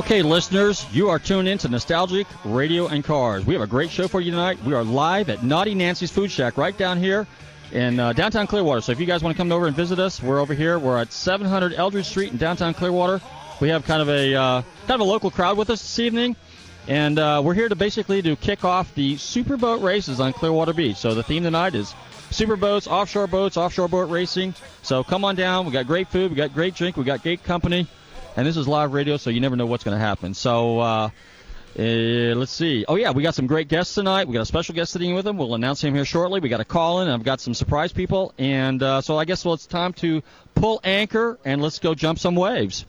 [0.00, 3.44] Okay, listeners, you are tuned in to Nostalgic Radio and Cars.
[3.44, 4.58] We have a great show for you tonight.
[4.64, 7.26] We are live at Nauti Nancy's Food Shack right down here
[7.70, 8.80] in uh, downtown Clearwater.
[8.80, 10.78] So if you guys want to come over and visit us, we're over here.
[10.78, 13.20] We're at 700 Eldridge Street in downtown Clearwater.
[13.60, 16.34] We have kind of a uh, kind of a local crowd with us this evening,
[16.88, 20.72] and uh, we're here to basically to kick off the Super superboat races on Clearwater
[20.72, 20.96] Beach.
[20.96, 21.94] So the theme tonight is
[22.30, 24.54] superboats, offshore boats, offshore boat racing.
[24.80, 25.66] So come on down.
[25.66, 27.86] We got great food, we got great drink, we got great company
[28.36, 30.34] and this is live radio, so you never know what's going to happen.
[30.34, 31.10] So uh,
[31.78, 32.84] uh, let's see.
[32.88, 34.26] Oh yeah, we got some great guests tonight.
[34.26, 35.38] We got a special guest sitting with them.
[35.38, 36.40] We'll announce him here shortly.
[36.40, 37.08] We got a call in.
[37.08, 40.22] I've got some surprise people, and uh, so I guess well, it's time to
[40.54, 42.86] pull anchor and let's go jump some waves.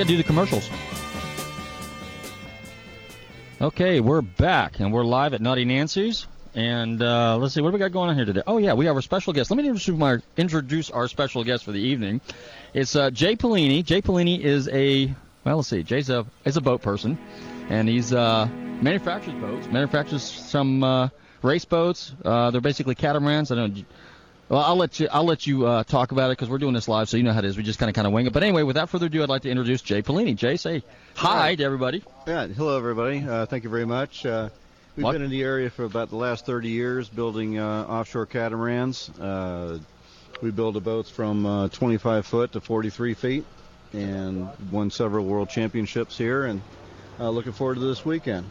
[0.00, 0.70] Got to do the commercials.
[3.60, 6.26] Okay, we're back, and we're live at Nauti Nancy's.
[6.54, 8.40] And uh, let's see, what do we got going on here today?
[8.46, 9.50] Oh, yeah, we have our special guest.
[9.50, 12.22] Let me introduce, our, introduce our special guest for the evening.
[12.72, 13.84] It's uh, Jay Palini.
[13.84, 17.18] Jay Palini is a, well, let's see, Jay's a, is a boat person,
[17.68, 18.46] and he's uh,
[18.80, 21.08] manufactures boats, manufactures some uh,
[21.42, 22.14] race boats.
[22.24, 23.52] Uh, they're basically catamarans.
[23.52, 23.84] I don't
[24.50, 25.08] well, I'll let you.
[25.12, 27.32] I'll let you uh, talk about it because we're doing this live, so you know
[27.32, 27.56] how it is.
[27.56, 28.32] We just kind of kind of wing it.
[28.32, 30.34] But anyway, without further ado, I'd like to introduce Jay Palini.
[30.34, 30.82] Jay, say
[31.14, 32.02] hi to everybody.
[32.26, 33.24] Yeah, hello everybody.
[33.24, 34.26] Uh, thank you very much.
[34.26, 34.48] Uh,
[34.96, 39.08] we've been in the area for about the last 30 years, building uh, offshore catamarans.
[39.20, 39.78] Uh,
[40.42, 43.44] we build the boats from uh, 25 foot to 43 feet,
[43.92, 46.46] and won several world championships here.
[46.46, 46.60] And
[47.20, 48.50] looking forward to this weekend.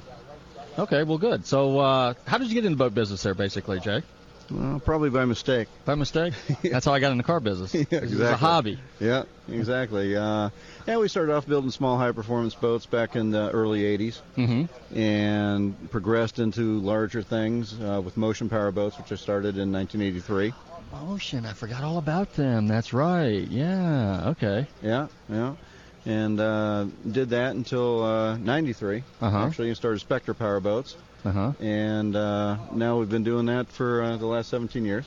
[0.78, 1.46] Okay, well, good.
[1.46, 4.02] So, how did you get in the boat business there, basically, Jay?
[4.52, 5.68] Well, probably by mistake.
[5.86, 6.34] By mistake?
[6.64, 7.74] That's how I got in the car business.
[7.74, 8.08] yeah, exactly.
[8.08, 8.80] It was a hobby.
[9.00, 10.16] Yeah, exactly.
[10.16, 10.50] Uh,
[10.88, 14.98] yeah, we started off building small high performance boats back in the early 80s mm-hmm.
[14.98, 20.54] and progressed into larger things uh, with motion power boats, which I started in 1983.
[20.92, 22.68] Motion, I forgot all about them.
[22.68, 23.48] That's right.
[23.48, 24.66] Yeah, okay.
[24.82, 25.54] Yeah, yeah.
[26.06, 29.04] And uh, did that until uh, 93.
[29.22, 29.38] Uh-huh.
[29.46, 30.96] Actually, and started Spectre power boats.
[31.26, 31.52] Uh-huh.
[31.60, 35.06] And uh, now we've been doing that for uh, the last 17 years.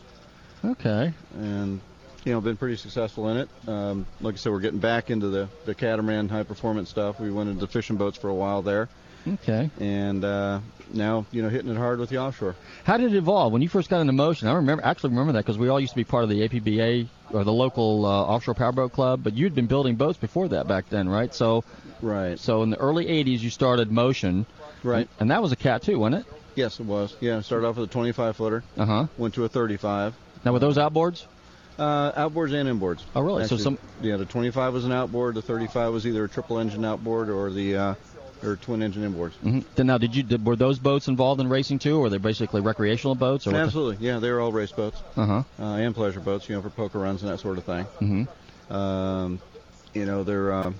[0.65, 1.13] Okay.
[1.35, 1.81] And
[2.25, 3.49] you know, been pretty successful in it.
[3.67, 7.19] Um, like I said, we're getting back into the, the catamaran high performance stuff.
[7.19, 8.89] We went into fishing boats for a while there.
[9.27, 9.71] Okay.
[9.81, 10.61] and uh,
[10.93, 12.57] now you know hitting it hard with the offshore.
[12.85, 14.49] How did it evolve when you first got into motion?
[14.49, 17.07] I remember actually remember that because we all used to be part of the APBA
[17.33, 19.23] or the local uh, offshore powerboat club.
[19.23, 21.33] But you'd been building boats before that back then, right?
[21.35, 21.65] So
[22.01, 22.39] Right.
[22.39, 24.45] so in the early '80s you started motion,
[24.83, 25.09] Right.
[25.21, 26.33] And that was a cat too, wasn't it?
[26.57, 27.15] Yes, it was.
[27.21, 29.07] Yeah, started off with a 25 footer, Uh huh.
[29.17, 30.15] went to a 35.
[30.45, 31.25] Now were those outboards?
[31.79, 33.03] Uh, outboards and inboards.
[33.17, 33.47] Oh, really?
[33.47, 35.37] So some- Yeah, the 25 was an outboard.
[35.37, 37.95] The 35 was either a triple engine outboard or the uh,
[38.43, 39.35] or twin engine inboards.
[39.35, 42.19] hmm now, did you did, were those boats involved in racing too, or were they
[42.19, 43.47] basically recreational boats?
[43.47, 44.05] Or Absolutely.
[44.07, 45.43] Yeah, they were all race boats Uh huh.
[45.59, 46.49] uh, and pleasure boats.
[46.49, 47.85] You know, for poker runs and that sort of thing.
[47.99, 49.41] hmm Um,
[49.95, 50.73] you know, they're uh,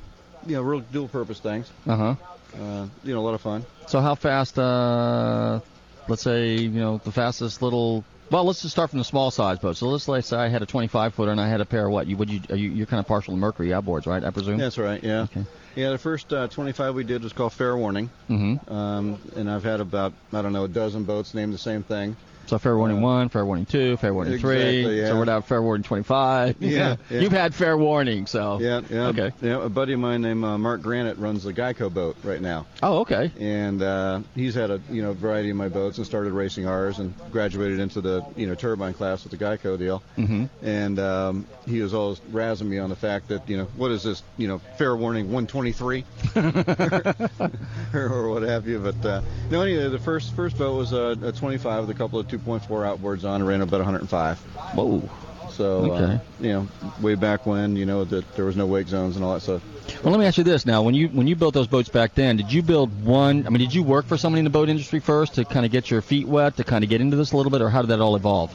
[0.47, 1.71] you know real dual purpose things.
[1.87, 2.15] Uh huh.
[2.59, 3.65] Uh, you know, a lot of fun.
[3.87, 4.59] So how fast?
[4.59, 5.61] Uh,
[6.09, 8.05] let's say you know the fastest little.
[8.33, 9.77] Well, let's just start from the small size boat.
[9.77, 11.93] So let's, let's say I had a 25 footer and I had a pair of
[11.93, 12.07] what?
[12.07, 14.25] You would you, are you you're kind of partial to Mercury outboards, right?
[14.25, 14.57] I presume.
[14.57, 15.05] That's right.
[15.05, 15.25] Yeah.
[15.25, 15.45] Okay.
[15.77, 18.73] Yeah, the first uh, 25 we did was called Fair Warning, Mm-hmm.
[18.73, 22.17] um, and I've had about I don't know a dozen boats named the same thing.
[22.47, 25.01] So fair warning Uh, one, fair warning two, fair warning three.
[25.01, 25.09] yeah.
[25.09, 26.57] So we're down fair warning 25.
[26.61, 27.21] Yeah, yeah.
[27.21, 28.59] You've had fair warning, so.
[28.61, 29.07] Yeah, yeah.
[29.07, 29.33] Okay.
[29.41, 32.67] Yeah, a buddy of mine named uh, Marc Granet runs the Geico boat right now,
[32.83, 33.31] Oh, okay.
[33.41, 36.99] and uh, he's had a you know variety of my boats and started racing ours
[36.99, 40.03] and graduated into the you know turbine class with the Geico deal.
[40.19, 40.45] Mm-hmm.
[40.63, 44.03] And um, he was always razzing me on the fact that you know what is
[44.03, 46.05] this you know fair warning 123
[46.37, 47.51] or,
[47.95, 48.79] or what have you.
[48.79, 52.19] But uh, no, anyway, the first first boat was a, a 25 with a couple
[52.19, 54.39] of 2.4 outboards on, ran about 105.
[54.39, 55.09] Whoa.
[55.51, 56.69] So uh, you know,
[57.01, 59.63] way back when you know that there was no wake zones and all that stuff.
[60.03, 62.15] Well, let me ask you this now: when you when you built those boats back
[62.15, 63.47] then, did you build one?
[63.47, 65.73] I mean, did you work for somebody in the boat industry first to kind of
[65.73, 67.83] get your feet wet, to kind of get into this a little bit, or how
[67.83, 68.55] did that all evolve?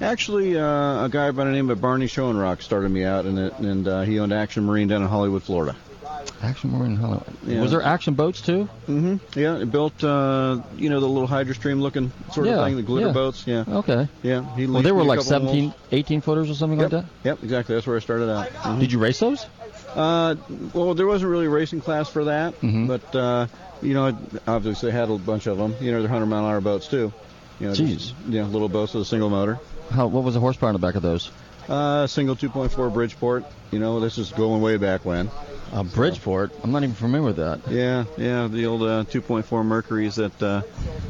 [0.00, 3.86] Actually, uh, a guy by the name of Barney Schoenrock started me out it, and
[3.86, 5.76] uh, he owned Action Marine down in Hollywood, Florida.
[6.42, 7.24] Action Marine Hollywood.
[7.46, 7.60] Yeah.
[7.60, 8.68] Was there action boats too?
[8.88, 9.38] Mm-hmm.
[9.38, 12.82] Yeah, it built uh, you know the little Hydrostream looking sort Yeah, of thing, the
[12.82, 13.12] glitter yeah.
[13.12, 13.46] boats.
[13.46, 14.08] Yeah, Okay.
[14.22, 14.54] yeah.
[14.56, 16.92] He Well, they were like 17, 18 footers or something Yep.
[16.92, 17.10] like that.
[17.24, 17.74] Yep, exactly.
[17.74, 18.50] That's where I started out.
[18.52, 18.78] that.
[18.80, 19.46] Did you race those?
[19.94, 20.36] Uh,
[20.72, 22.86] well, there wasn't really a racing class for that, mm-hmm.
[22.86, 23.46] but uh,
[23.82, 24.14] you know, I
[24.50, 25.74] obviously had a bunch of them.
[25.80, 27.12] You know, they're hundred mile an hour boats too.
[27.60, 27.88] You know, Jeez.
[27.98, 29.58] just, you know, little boats with a single motor.
[29.90, 30.06] How?
[30.06, 31.30] What was the horsepower in the back of those?
[31.68, 33.44] Uh, single 2.4 Bridgeport.
[33.70, 35.30] You know, this is going way back when.
[35.72, 36.52] Uh, Bridgeport.
[36.62, 37.60] I'm not even familiar with that.
[37.70, 40.62] Yeah, yeah, the old uh, 2.4 Mercuries that uh,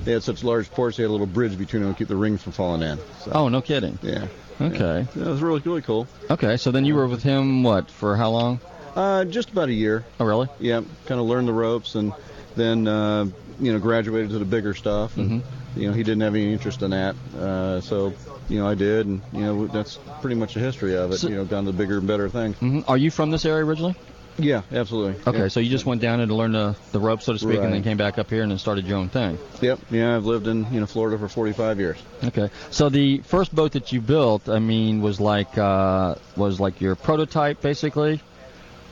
[0.04, 2.14] they had such large ports, they had a little bridge between them to keep the
[2.16, 2.98] rings from falling in.
[3.24, 3.98] So, Oh, no kidding.
[4.02, 4.26] yeah.
[4.60, 5.06] Okay.
[5.16, 6.06] Yeah, it was really, really cool.
[6.30, 6.56] Okay.
[6.56, 8.60] So then you were with him what for how long?
[8.94, 10.04] Uh, just about a year.
[10.20, 10.48] Oh, really?
[10.60, 12.12] Yeah, kind of learned the ropes and
[12.54, 13.24] then, uh,
[13.58, 15.16] you know, graduated to the bigger stuff.
[15.16, 15.48] And, Mm-hmm.
[15.76, 17.16] You know, he didn't have any interest in that.
[17.36, 18.12] Uh, so,
[18.48, 19.06] you know, I did.
[19.06, 21.72] And, you know, that's pretty much the history of it, So- you know, down to
[21.72, 22.56] the bigger and better things.
[22.58, 23.94] hmm Are you from this area originally?
[24.38, 25.20] Yeah, absolutely.
[25.26, 25.48] Okay, Yeah.
[25.48, 27.70] so you just went down there to learn the, the ropes, so to speak, and
[27.72, 29.36] then came back up here and then started your own thing.
[29.60, 29.78] Yep.
[29.90, 31.98] Yeah, I've lived in, you know, Florida for 45 years.
[32.24, 36.80] Okay, so the first boat that you built, I mean, was like uh, was like
[36.80, 38.22] your prototype basically,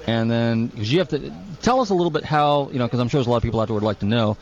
[0.06, 1.32] and then because you have to
[1.62, 3.42] tell us a little bit how you know, because I'm sure there's a lot of
[3.42, 4.36] people out there would like to know,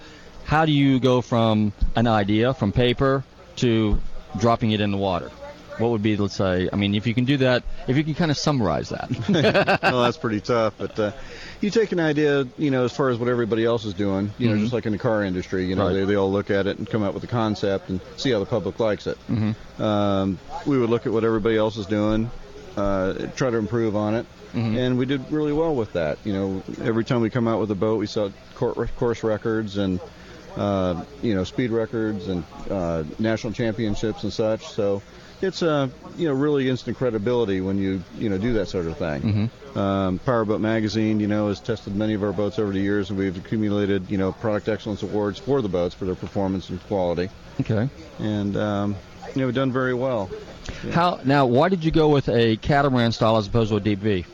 [0.48, 3.22] how do you go from an idea from paper
[3.56, 3.98] to
[4.38, 5.30] dropping it in the water?
[5.76, 8.14] What would be, let's say, I mean, if you can do that, if you can
[8.14, 9.10] kind of summarize that.
[9.82, 10.72] well, that's pretty tough.
[10.78, 11.12] But uh,
[11.60, 14.48] you take an idea, you know, as far as what everybody else is doing, you
[14.48, 14.60] know, Mhm.
[14.62, 15.92] just like in the car industry, you know, Right.
[15.92, 18.38] they, they all look at it and come up with a concept and see how
[18.40, 19.18] the public likes it.
[19.30, 19.54] Mhm.
[19.80, 22.28] Um, we would look at what everybody else is doing,
[22.76, 24.26] uh, try to improve on it.
[24.54, 24.76] Mhm.
[24.78, 26.18] And we did really well with that.
[26.24, 29.76] You know, every time we come out with a boat, we set cour- course records
[29.76, 30.00] and,
[30.56, 34.66] uh, you know, speed records and uh, national championships and such.
[34.68, 35.02] So
[35.40, 38.96] it's uh, you know really instant credibility when you you know do that sort of
[38.96, 39.50] thing.
[39.74, 43.18] Um, Powerboat Magazine, you know, has tested many of our boats over the years, and
[43.18, 47.30] we've accumulated you know product excellence awards for the boats for their performance and quality.
[47.60, 47.88] okay.
[48.18, 48.96] And um,
[49.34, 50.30] you know, we've done very well.
[50.92, 51.46] How now?
[51.46, 54.24] Why did you go with a catamaran style as opposed to a deep V?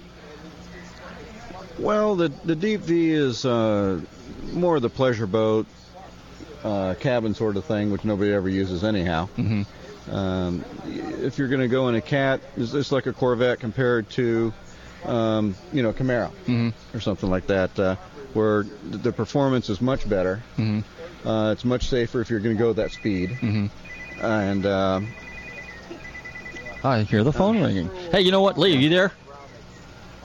[1.79, 4.01] Well, the the deep V is uh,
[4.53, 5.67] more of the pleasure boat
[6.65, 9.29] uh, cabin sort of thing, which nobody ever uses anyhow.
[9.37, 10.15] Mm-hmm.
[10.15, 10.65] Um,
[11.23, 14.53] if you're going to go in a cat, it's, it's like a Corvette compared to,
[15.05, 16.97] um, you know, Camaro Mm-hmm.
[16.97, 17.97] or something like that, uh,
[18.35, 20.43] where the performance is much better.
[20.59, 21.29] Mm-hmm.
[21.29, 24.25] Uh, it's much safer if you're going to go that speed, Mm-hmm.
[24.25, 25.09] and um,
[26.83, 27.89] I hear the phone ringing.
[28.11, 28.77] Hey, you know what, Lee?
[28.77, 29.13] Are you there?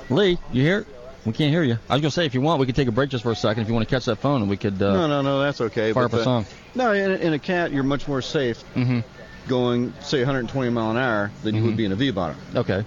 [0.09, 0.85] Lee, you here?
[1.25, 1.77] We can't hear you.
[1.89, 3.35] I was gonna say, if you want, we could take a break just for a
[3.35, 3.63] second.
[3.63, 4.81] If you want to catch that phone, and we could.
[4.81, 5.91] Uh, no, no, no, that's okay.
[5.91, 6.45] Fire up a song.
[6.75, 8.99] No, in, in, a cat, you're much more safe mm-hmm.
[9.47, 11.57] going, say, 120 mile an hour than mm-hmm.
[11.57, 11.77] you would mm-hmm.
[11.77, 12.37] be in a V bottom.
[12.55, 12.85] Okay.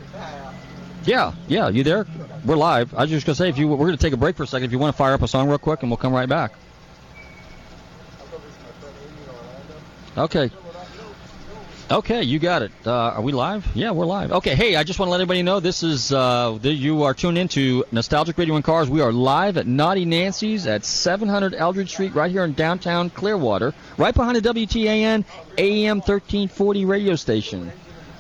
[1.04, 1.68] Yeah, yeah.
[1.68, 2.06] You there?
[2.44, 2.94] We're live.
[2.94, 4.66] I was just gonna say, if you, we're gonna take a break for a second.
[4.66, 6.52] If you want to fire up a song real quick, and we'll come right back.
[10.16, 10.50] Okay.
[11.92, 12.72] Okay, you got it.
[12.86, 13.66] Uh, are we live?
[13.74, 14.32] Yeah, we're live.
[14.32, 17.36] Okay, hey, I just want to let everybody know this is uh, you are tuned
[17.36, 18.88] into Nostalgic Radio and Cars.
[18.88, 23.74] We are live at Nauti Nancy's at 700 Eldridge Street, right here in downtown Clearwater,
[23.98, 25.26] right behind the WTAN
[25.58, 27.70] AM 1340 radio station.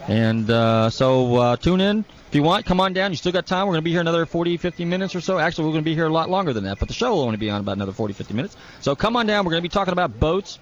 [0.06, 2.66] And uh, so uh, tune in if you want.
[2.66, 3.10] Come on down.
[3.10, 3.66] You still got time.
[3.66, 5.38] We're going to be here another 40, 50 minutes or so.
[5.38, 7.22] Actually, we're going to be here a lot longer than that, but the show will
[7.22, 8.54] only be on about another 40, 50 minutes.
[8.82, 9.46] So come on down.
[9.46, 10.58] We're going to be talking about boats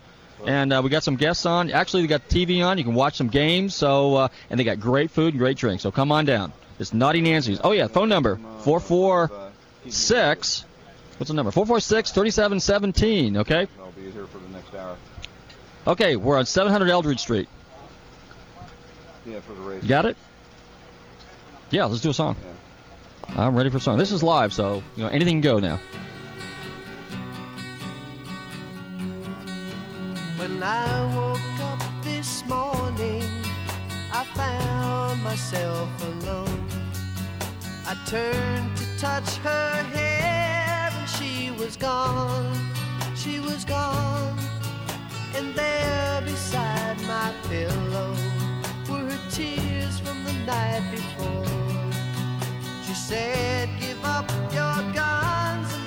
[0.47, 1.70] and uh, we got some guests on.
[1.70, 2.78] Actually, they got TV on.
[2.78, 3.75] You can watch some games.
[3.75, 5.82] So, uh, and they got great food and great drinks.
[5.82, 6.52] So come on down.
[6.78, 7.61] It's Nauti Nancy's.
[7.62, 9.30] Oh yeah, phone number four four
[9.88, 10.64] six.
[11.18, 11.50] What's the number?
[11.50, 13.37] Four four six thirty seven seventeen.
[13.38, 13.68] Okay.
[13.80, 14.97] I'll be here for the next hour.
[15.87, 17.49] Okay, we're on 700 Eldridge Street.
[19.25, 19.85] Yeah, for the race.
[19.85, 20.16] Got it?
[21.70, 22.37] Yeah, let's do a song.
[23.28, 23.97] I'm ready for a song.
[23.97, 25.80] This is live, so you know anything can go now.
[30.40, 33.28] When I woke up this morning,
[34.11, 36.66] I found myself alone.
[37.87, 42.56] I turned to touch her hair, and she was gone.
[43.14, 44.35] She was gone.
[45.37, 48.16] And there beside my pillow
[48.88, 51.44] were her tears from the night before.
[52.87, 55.79] She said, Give up your guns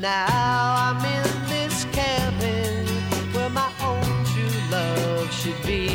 [0.00, 2.86] now I'm in this cabin
[3.32, 5.88] where my own true love should be.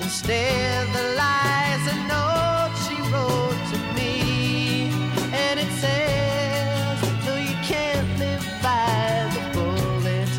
[0.00, 4.90] Instead, the lies a note she wrote to me,
[5.32, 10.30] and it says, No, you can't live by the bullet,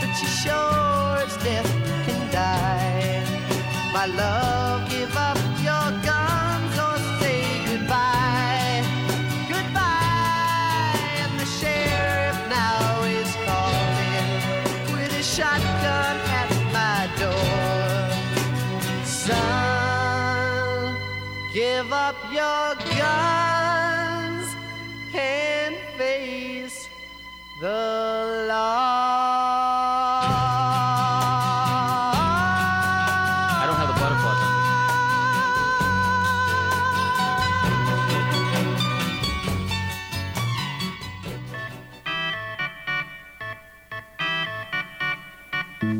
[0.00, 1.70] but you sure as death
[2.06, 3.22] can die.
[3.92, 4.37] My love,
[21.58, 24.54] give up your guns
[25.12, 26.88] and face
[27.60, 29.07] the law.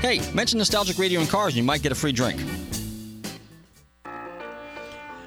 [0.00, 2.42] Hey, mention Nostalgic Radio and Cars and you might get a free drink.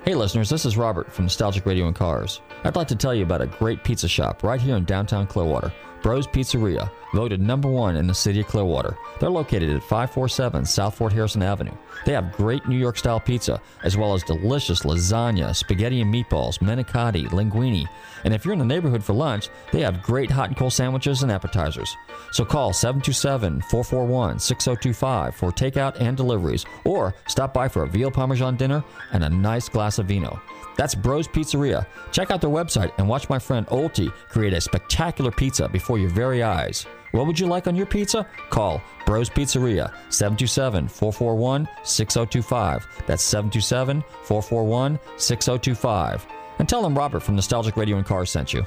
[0.04, 2.42] Hey, listeners, this is Robert from Nostalgic Radio and Cars.
[2.64, 5.72] I'd like to tell you about a great pizza shop right here in downtown Clearwater.
[6.04, 8.98] Bros Pizzeria, voted number one in the city of Clearwater.
[9.22, 11.72] They're located at 547 South Fort Harrison Avenue.
[12.06, 16.60] They have great New York style pizza, as well as delicious lasagna, spaghetti and meatballs,
[16.60, 17.88] manicotti, linguine.
[18.26, 21.24] And if you're in the neighborhood for lunch, they have great hot and cold sandwiches
[21.24, 21.96] and appetizers.
[22.34, 28.12] So call 727 441 6025 for takeout and deliveries, or stop by for a veal
[28.12, 28.84] parmesan dinner
[29.14, 30.42] and a nice glass of vino.
[30.76, 31.86] That's Bros Pizzeria.
[32.12, 36.10] Check out their website and watch my friend Olti create a spectacular pizza before your
[36.10, 36.86] very eyes.
[37.12, 38.28] What would you like on your pizza?
[38.50, 43.04] Call Bros Pizzeria 727 441 6025.
[43.06, 46.28] That's 727 441 6025.
[46.60, 48.66] And tell them Robert from Nostalgic Radio and Cars sent you.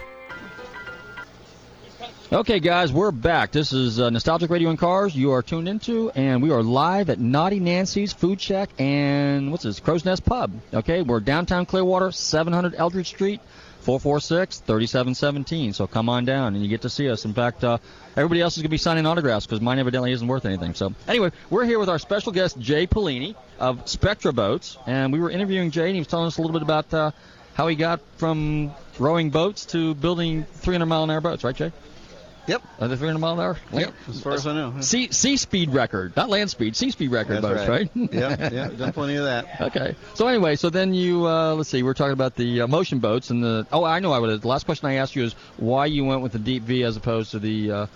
[2.33, 3.53] Okay, guys, we're back.
[3.53, 5.15] This is uh, Nostalgic Radio and Cars.
[5.15, 9.63] You are tuned into, and we are live at Nauti Nancy's Food Shack and what's
[9.63, 9.79] this?
[9.79, 10.51] Crow's Nest Pub.
[10.75, 13.41] Okay, we're downtown Clearwater, 700 Eldridge Street,
[13.87, 15.75] 446-3717.
[15.75, 17.25] So come on down, and you get to see us.
[17.25, 17.79] In fact, uh,
[18.17, 20.75] everybody else is going to be signing autographs because mine evidently isn't worth anything.
[20.75, 25.21] So anyway, we're here with our special guest Jay Palini of Spectre Boats, and we
[25.21, 27.13] were interviewing Jay, and he was telling us a little bit about uh,
[27.55, 31.45] how he got from rowing boats to building 300 mile an hour boats.
[31.45, 31.73] Right, Jay?
[32.47, 32.63] Yep.
[32.81, 33.57] Are they 300 mile an hour?
[33.73, 33.95] Yep.
[34.09, 34.81] As far as I know.
[34.81, 36.77] Sea, sea speed record, not land speed.
[36.77, 37.91] Sea speed record boats, right?
[37.95, 39.61] yeah, yeah, done plenty of that.
[39.61, 39.97] Okay.
[40.15, 43.31] So anyway, so then you uh, let's see, we're talking about the uh, motion boats
[43.31, 43.67] and the.
[43.73, 44.13] Oh, I know.
[44.13, 44.41] I would.
[44.41, 46.97] The last question I asked you is why you went with the deep V as
[46.97, 47.87] opposed to the uh,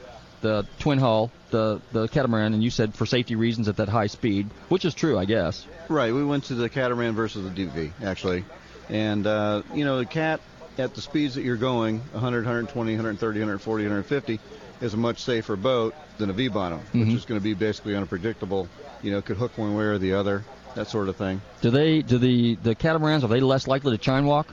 [0.40, 4.06] the twin hull, the the catamaran, and you said for safety reasons at that high
[4.08, 5.66] speed, which is true, I guess.
[5.88, 6.12] Right.
[6.12, 8.44] We went to the catamaran versus the Deep V actually,
[8.88, 10.40] and uh, you know the cat
[10.80, 14.40] at the speeds that you're going, 100, 120, 130, 140, 150,
[14.80, 17.94] is a much safer boat than a V bottom, which is going to be basically
[17.94, 18.68] unpredictable.
[19.02, 20.44] You know, could hook one way or the other,
[20.74, 21.40] that sort of thing.
[21.60, 22.02] Do they?
[22.02, 24.48] Do the the catamarans are they less likely to chine walk?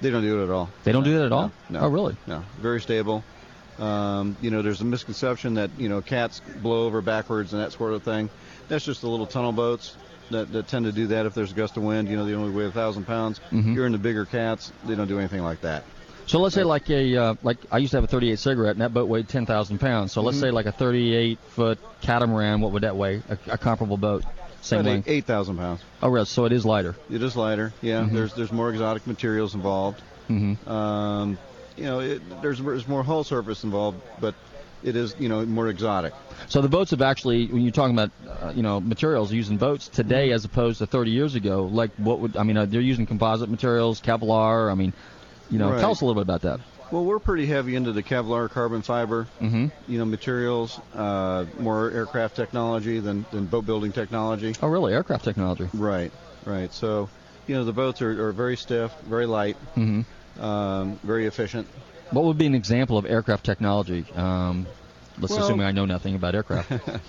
[0.00, 0.68] They don't do it at all.
[0.84, 1.52] They don't do that at all.
[1.70, 1.80] No.
[1.80, 2.16] Oh, really?
[2.26, 3.24] No, very stable.
[3.78, 7.72] Um, you know, there's a misconception that you know cats blow over backwards and that
[7.72, 8.30] sort of thing.
[8.68, 9.96] That's just the little tunnel boats
[10.30, 12.08] that, that tend to do that if there's a gust of wind.
[12.08, 13.40] You know, they only weigh a thousand pounds.
[13.52, 13.74] Mhm.
[13.74, 15.84] You're in the bigger cats, they don't do anything like that.
[16.26, 18.80] So let's say like a uh, like I used to have a 38 cigarette and
[18.80, 20.12] that boat weighed 10,000 pounds.
[20.12, 20.40] So let's Mhm.
[20.40, 23.22] say like a 38 foot catamaran, what would that weigh?
[23.28, 24.24] A, a comparable boat,
[24.60, 25.82] same eight thousand pounds.
[26.02, 26.26] Oh, really?
[26.26, 26.96] So it is lighter.
[27.08, 27.72] It is lighter.
[27.80, 28.12] Yeah, Mhm.
[28.12, 30.02] there's there's more exotic materials involved.
[30.28, 30.68] Mm-hmm.
[30.68, 31.38] Um,
[31.76, 34.34] you know, it, there's there's more hull surface involved, but
[34.82, 36.12] it is you know more exotic.
[36.48, 38.10] So the boats have actually, when you're talking about,
[38.42, 41.90] uh, you know, materials used in boats today as opposed to 30 years ago, like
[41.96, 42.56] what would I mean?
[42.56, 44.70] Uh, they're using composite materials, Kevlar.
[44.70, 44.92] I mean,
[45.50, 45.80] you know, Right.
[45.80, 46.60] tell us a little bit about that.
[46.92, 49.66] Well, we're pretty heavy into the Kevlar carbon fiber, Mm-hmm.
[49.88, 54.54] you know, materials, uh, more aircraft technology than, than boat building technology.
[54.62, 54.92] Oh, really?
[54.94, 55.68] Aircraft technology.
[55.74, 56.12] Right,
[56.44, 56.72] right.
[56.72, 57.10] So,
[57.48, 60.40] you know, the boats are, are very stiff, very light, Mm-hmm.
[60.40, 61.66] um, very efficient.
[62.10, 64.06] What would be an example of aircraft technology?
[64.14, 64.66] Um,
[65.20, 66.70] let's Well- assume I know nothing about aircraft.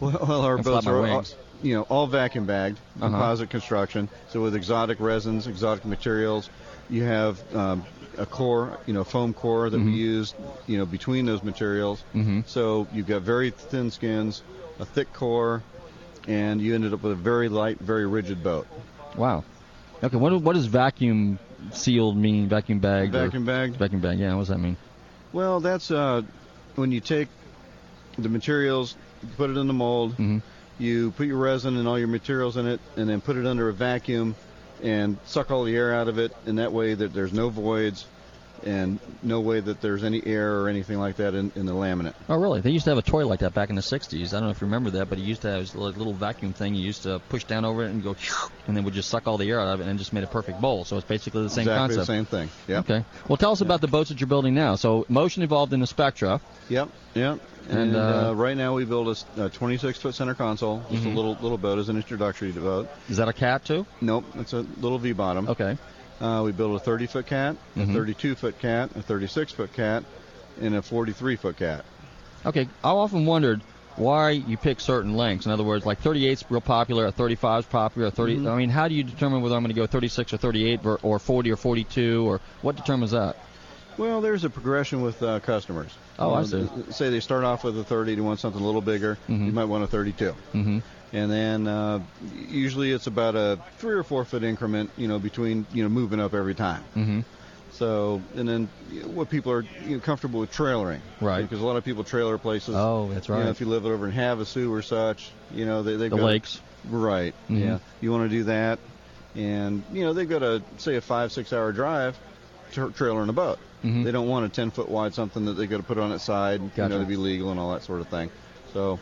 [0.00, 1.24] Well, well our boats are, all,
[1.60, 3.08] you know, all vacuum bagged, Uh-huh.
[3.10, 4.08] composite construction.
[4.30, 6.48] So with exotic resins, exotic materials,
[6.88, 7.82] you have um,
[8.16, 9.96] a core, you know, foam core that we Mhm.
[9.96, 10.34] use,
[10.68, 12.04] you know, between those materials.
[12.14, 12.42] mm-hmm.
[12.46, 14.44] So you've got very thin skins,
[14.78, 15.64] a thick core,
[16.28, 18.68] and you ended up with a very light, very rigid boat.
[19.16, 19.42] Wow.
[20.04, 20.16] Okay.
[20.16, 21.40] What what does vacuum
[21.72, 22.48] sealed mean?
[22.48, 22.80] Vacuum or-
[23.26, 23.76] Vacuum bagged.
[23.76, 24.18] Vacuum bag.
[24.18, 24.34] Yeah.
[24.34, 24.76] What does that mean?
[25.32, 26.22] Well, that's uh,
[26.76, 27.28] when you take
[28.18, 28.96] the materials,
[29.36, 30.38] put it in the mold, Mm-hmm.
[30.78, 33.68] you put your resin and all your materials in it, and then put it under
[33.68, 34.34] a vacuum
[34.82, 38.06] and suck all the air out of it, and that way that there's no voids
[38.64, 42.14] and no way that there's any air or anything like that in, in the laminate.
[42.28, 42.60] Oh, really?
[42.60, 44.28] They used to have a toy like that back in the 60s.
[44.28, 46.52] I don't know if you remember that, but he used to have this little vacuum
[46.52, 46.74] thing.
[46.74, 48.16] You used to push down over it and go,
[48.66, 50.28] and then would just suck all the air out of it and just made a
[50.28, 50.84] perfect bowl.
[50.84, 52.06] So it's basically the same exactly concept.
[52.06, 52.50] the same thing.
[52.66, 52.80] Yeah.
[52.80, 53.04] Okay.
[53.28, 54.76] Well, tell us about the boats that you're building now.
[54.76, 56.40] So motion involved in the Spectre.
[56.68, 56.88] Yep.
[57.14, 57.40] Yep.
[57.70, 61.12] And, And, uh, uh, right now we build a 26 foot center console, just Mhm.
[61.12, 62.88] a little little boat as an introductory boat.
[63.10, 63.84] Is that a cat too?
[64.00, 65.46] Nope, it's a little V bottom.
[65.50, 65.76] Okay.
[66.20, 67.90] Uh, we built a 30 foot cat, Mhm.
[67.90, 70.02] a 32 foot cat, a 36 foot cat,
[70.60, 71.84] and a 43 foot cat.
[72.44, 72.62] Okay.
[72.82, 73.60] I've often wondered
[73.96, 75.46] why you pick certain lengths.
[75.46, 78.36] In other words, like 38's real popular, a 35's popular, a 30.
[78.38, 78.50] Mhm.
[78.52, 81.18] I mean, how do you determine whether I'm going to go 36 or 38 or
[81.18, 83.36] 40 or 42 or what determines that?
[83.96, 85.90] Well, there's a progression with uh, customers.
[86.20, 86.68] Oh, You I see.
[86.90, 89.18] Say they start off with a 30, they want something a little bigger.
[89.28, 89.46] Mhm.
[89.46, 90.78] You might want a 32, Mm-hmm.
[91.12, 92.00] And then uh,
[92.50, 96.20] usually it's about a three or four foot increment, you know, between you know moving
[96.20, 96.84] up every time.
[96.96, 97.20] Mm-hmm.
[97.70, 101.42] So, and then you know, what people are you know, comfortable with trailering, Right.
[101.42, 102.74] Because a lot of people trailer places.
[102.76, 103.44] Oh, that's You right.
[103.44, 106.24] know, if you live over in Havasu or such, you know, they they the got
[106.24, 106.60] lakes.
[106.88, 107.34] Right.
[107.48, 107.60] Mhm.
[107.60, 107.78] Yeah.
[108.00, 108.78] You want to do that,
[109.34, 112.18] and you know they've got a say a five six hour drive,
[112.72, 113.58] tra- trailer in a boat.
[113.84, 114.02] Mhm.
[114.04, 116.24] They don't want a 10 foot wide something that they got to put on its
[116.24, 118.28] side, you know, to be legal and all that sort of thing.
[118.72, 118.98] So,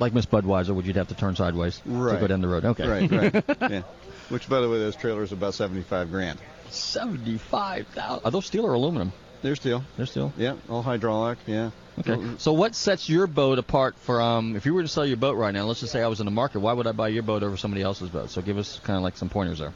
[0.00, 2.64] Like Miss Budweiser, would you have to turn sideways to go down the road?
[2.64, 2.88] Okay.
[2.88, 3.82] right, right, yeah.
[4.30, 6.38] Which, by the way, those trailers are about 75 grand.
[6.70, 8.24] Seventy-five thousand.
[8.24, 9.12] Are those steel or aluminum?
[9.42, 9.84] They're steel.
[9.96, 10.32] They're steel.
[10.36, 11.38] Yeah, all hydraulic.
[11.46, 11.70] Yeah.
[11.98, 12.18] Okay.
[12.38, 15.52] So what sets your boat apart from if you were to sell your boat right
[15.52, 15.64] now?
[15.64, 16.60] Let's just say I was in the market.
[16.60, 18.30] Why would I buy your boat over somebody else's boat?
[18.30, 19.72] So give us kind of like some pointers there.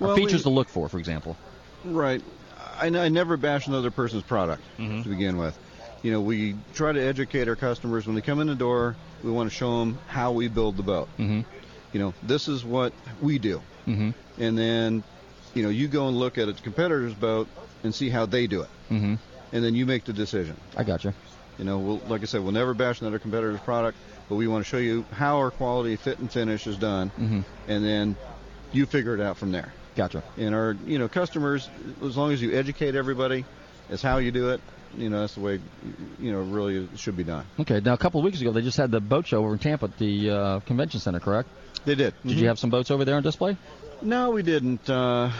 [0.00, 1.36] Or Well, features we- to look for, for example.
[1.84, 2.22] Right.
[2.80, 5.02] I, I never bash another person's product Mhm.
[5.02, 5.58] to begin with.
[6.02, 8.94] You know, we try to educate our customers when they come in the door.
[9.22, 11.08] We want to show them how we build the boat.
[11.18, 11.40] Mm-hmm.
[11.92, 14.10] You know, this is what we do, Mm-hmm.
[14.42, 15.02] and then,
[15.54, 17.48] you know, you go and look at a competitor's boat
[17.82, 19.14] and see how they do it, Mm-hmm.
[19.52, 20.56] and then you make the decision.
[20.76, 21.14] I got you.
[21.58, 23.96] You know, we'll, like I said, we'll never bash another competitor's product,
[24.28, 27.40] but we want to show you how our quality, fit, and finish is done, Mm-hmm.
[27.66, 28.16] and then
[28.72, 29.72] you figure it out from there.
[29.96, 30.22] Gotcha.
[30.36, 31.68] And our, you know, customers,
[32.04, 33.44] as long as you educate everybody,
[33.90, 34.60] is how you do it.
[34.96, 35.60] You know, that's the way,
[36.18, 37.44] you know, really it should be done.
[37.60, 37.80] Okay.
[37.80, 39.86] Now a couple of weeks ago, they just had the boat show over in Tampa
[39.86, 41.48] at the uh, convention center, correct?
[41.84, 42.14] They did.
[42.24, 43.56] Did you have some boats over there on display?
[44.02, 44.88] No, we didn't.
[44.88, 45.30] Uh,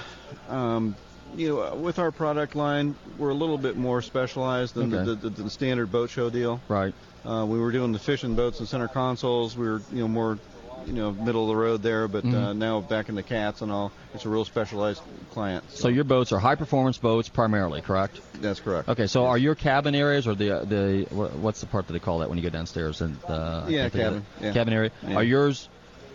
[0.49, 0.97] um,
[1.37, 5.05] you know, with our product line, we're a little bit more specialized than Okay.
[5.05, 6.61] the, the, the standard boat show deal.
[6.69, 6.95] Right.
[7.25, 9.57] Uh, we were doing the fishing boats and center consoles.
[9.57, 10.39] We were, you know, more,
[10.87, 12.09] you know, middle of the road there.
[12.09, 12.57] But uh, Mhm.
[12.57, 15.65] now back in the cats and all, it's a real specialized client.
[15.71, 18.21] So your boats are high performance boats primarily, correct?
[18.41, 18.89] that's correct.
[18.89, 19.07] Okay.
[19.09, 22.29] So are your cabin areas or the the what's the part that they call that
[22.29, 24.53] when you go downstairs and uh, Yeah, can't think of cabin, yeah.
[24.53, 24.91] cabin area?
[25.07, 25.15] Yeah.
[25.17, 25.69] Are yours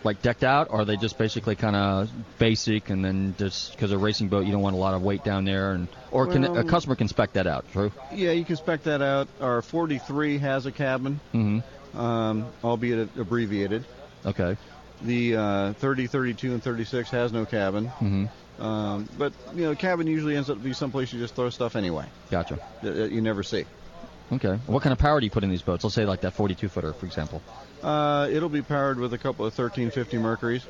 [0.04, 3.90] like decked out, or are they just basically kind of basic and then just because
[3.90, 6.44] a racing boat you don't want a lot of weight down there and or can,
[6.44, 7.64] a customer can spec that out?
[7.72, 7.90] True.
[8.12, 9.28] Yeah, you can spec that out.
[9.40, 11.98] Our 43 has a cabin, Mm-hmm.
[11.98, 13.84] um, albeit abbreviated.
[14.26, 14.56] Okay.
[15.02, 17.86] The uh, 30, 32, and 36 has no cabin.
[17.86, 18.62] Mm-hmm.
[18.62, 21.74] Um, but you know, cabin usually ends up to be someplace you just throw stuff
[21.74, 22.60] anyway Gotcha.
[22.82, 23.64] that, that you never see.
[24.32, 24.58] Okay.
[24.66, 25.84] What kind of power do you put in these boats?
[25.84, 27.42] Let's say like that 42 footer, for example.
[27.82, 30.64] Uh, it'll be powered with a couple of 1350 Mercuries.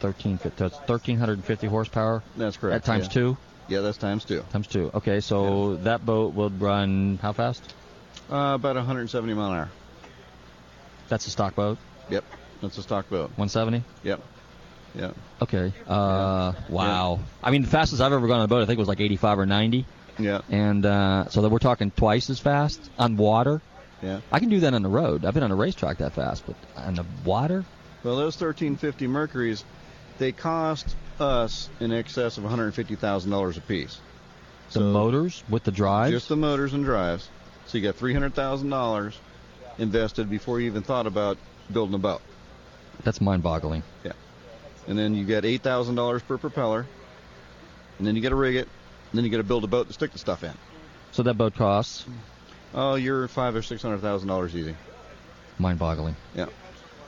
[0.00, 2.22] 13, that's 1350 horsepower.
[2.36, 2.76] That's correct.
[2.76, 3.12] At times yeah.
[3.12, 3.36] two.
[3.68, 4.44] Yeah, that's times two.
[4.50, 4.90] Times two.
[4.94, 7.62] Okay, so that boat would run how fast?
[8.30, 9.70] Uh, about 170 mile an hour.
[11.08, 11.78] That's a stock boat.
[12.10, 12.24] Yep,
[12.62, 13.30] that's a stock boat.
[13.36, 13.82] 170.
[14.04, 14.20] Yep,
[14.94, 15.14] yep.
[15.42, 15.72] Okay.
[15.86, 17.20] Uh, wow.
[17.42, 19.40] I mean, the fastest I've ever gone on a boat, I think, was like 85
[19.40, 19.84] or 90,
[20.18, 23.60] Yeah, and uh, so that we're talking twice as fast on water.
[24.02, 24.20] yeah.
[24.30, 25.24] I can do that on the road.
[25.24, 27.64] I've been on a racetrack that fast, but on the water,
[28.04, 29.64] Well, those 1350 Mercuries,
[30.18, 33.98] they cost us in excess of 150 thousand dollars a piece.
[34.72, 36.12] the So- motors with the drives.
[36.12, 37.28] Just the motors and drives.
[37.66, 39.18] So you got three hundred thousand dollars
[39.78, 41.38] invested before you even thought about
[41.72, 42.20] building a boat.
[43.04, 43.82] That's mind-boggling.
[44.04, 44.12] Yeah.
[44.86, 46.86] And then you get eight thousand dollars per propeller.
[47.98, 48.68] And then you got to rig it.
[49.10, 50.52] And then you got to build a boat to stick the stuff in.
[51.12, 52.04] So that boat costs
[52.74, 54.74] Oh, you're five or six hundred thousand dollars easy.
[55.58, 56.16] mind-boggling.
[56.34, 56.46] Yeah.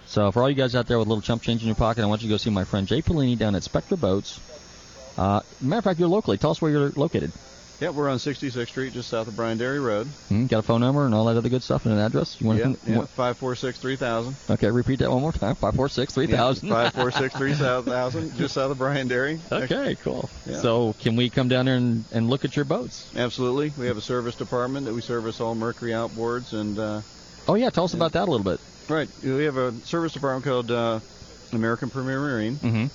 [0.06, 2.02] So for all you guys out there with a little chump change in your pocket,
[2.02, 4.38] I want you to go see my friend Jay Palini down at Spectre Boats.
[5.16, 6.36] Uh, matter of fact, you're locally.
[6.36, 7.32] Tell us where you're located.
[7.80, 10.06] Yeah, we're on 66th Street, just south of Bryan Dairy Road.
[10.28, 12.40] Hmm, got a phone number and all that other good stuff and an address.
[12.40, 12.78] You want Yeah, to?
[12.86, 13.04] yeah.
[13.06, 14.36] Five four six three thousand.
[14.48, 15.56] Okay, repeat that one more time.
[15.56, 16.68] Five four six three thousand.
[16.68, 19.40] Five four six three thousand, just south of Bryan Dairy.
[19.52, 20.30] Okay, cool.
[20.46, 20.60] Yeah.
[20.60, 23.10] So can we come down there and, and look at your boats?
[23.16, 23.72] Absolutely.
[23.76, 26.78] We have a service department that we service all Mercury outboards and.
[26.78, 27.00] Uh,
[27.46, 28.58] Oh yeah, tell us about that a little bit.
[28.88, 29.08] Right.
[29.22, 31.00] We have a service department called uh,
[31.52, 32.56] American Premier Marine.
[32.56, 32.86] Mm-hmm.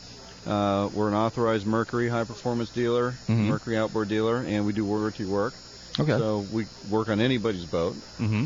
[0.48, 3.48] Uh, we're an authorized Mercury high performance dealer, Mhm.
[3.48, 5.54] Mercury outboard dealer, and we do warranty work.
[6.00, 6.12] Okay.
[6.18, 8.46] So we work on anybody's boat, mm-hmm.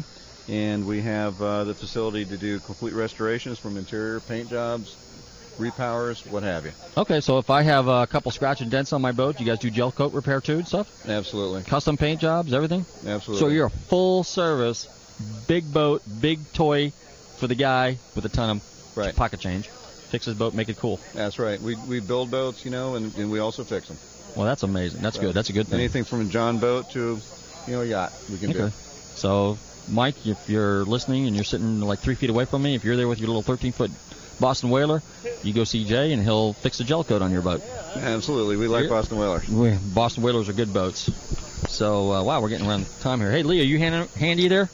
[0.51, 4.95] and we have uh, the facility to do complete restorations from interior paint jobs,
[5.59, 6.71] repowers, what have you.
[6.97, 9.59] Okay, so if I have a couple scratch and dents on my boat, you guys
[9.59, 10.89] do gel coat repair too and stuff?
[11.07, 11.61] Absolutely.
[11.63, 12.85] Custom paint jobs, everything?
[13.05, 13.39] Absolutely.
[13.39, 14.87] So you're a full service,
[15.47, 16.91] big boat, big toy
[17.37, 18.63] for the guy with a ton of
[18.95, 19.15] Right.
[19.15, 19.69] pocket change.
[20.13, 20.99] Fix his boat, make it cool.
[21.15, 21.59] That's right.
[21.59, 23.97] We, we build boats, you know, and, and we also fix them.
[24.35, 25.01] Well, that's amazing.
[25.01, 25.33] That's good.
[25.33, 25.79] That's a good thing.
[25.79, 27.19] Anything from a John boat to,
[27.65, 28.59] you know, a yacht, we can Okay.
[28.59, 28.71] do.
[29.15, 32.83] So, Mike, if you're listening and you're sitting like three feet away from me, if
[32.83, 33.89] you're there with your little 13 foot
[34.39, 35.01] Boston Whaler,
[35.41, 37.63] you go see Jay and he'll fix the gel coat on your boat.
[37.95, 38.55] Absolutely.
[38.55, 39.49] We like Boston Whalers.
[39.49, 41.09] We, Boston Whalers are good boats.
[41.71, 43.31] So, uh, wow, we're getting around time here.
[43.31, 44.69] Hey, Lee, are you hand, handy there?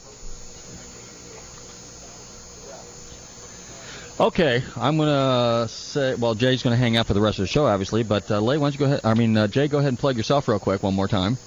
[4.20, 6.14] Okay, I'm gonna say.
[6.14, 8.02] Well, Jay's gonna hang out for the rest of the show, obviously.
[8.02, 9.00] But uh, Lee, why don't you go ahead?
[9.02, 11.38] I mean, uh, Jay, go ahead and plug yourself real quick one more time.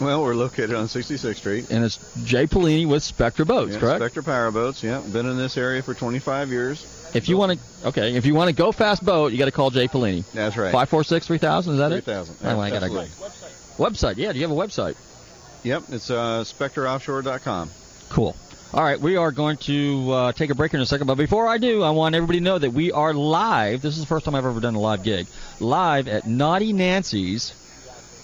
[0.00, 1.70] Well, we're located on 66th Street.
[1.70, 3.96] And it's Jay Palini with Spectre Boats, Yeah, correct?
[4.02, 4.84] Spectre Power Boats.
[4.84, 7.10] Yeah, been in this area for 25 years.
[7.14, 9.52] If you want to, okay, if you want to go fast boat, you got to
[9.52, 10.30] call Jay Palini.
[10.32, 10.70] That's right.
[10.70, 11.74] Five four six three thousand.
[11.74, 12.04] Is that it?
[12.04, 12.36] 3000.
[12.44, 13.08] Oh, I got a Absolutely.
[13.78, 14.16] website.
[14.18, 14.96] Yeah, do you have a website?
[15.64, 17.70] Yep, it's uh, SpectreOffshore.com.
[18.10, 18.36] Cool.
[18.74, 21.46] All right, we are going to uh, take a break in a second, but before
[21.46, 23.80] I do, I want everybody to know that we are live.
[23.80, 25.28] This is the first time I've ever done a live gig.
[25.60, 27.52] Live at Nauti Nancy's.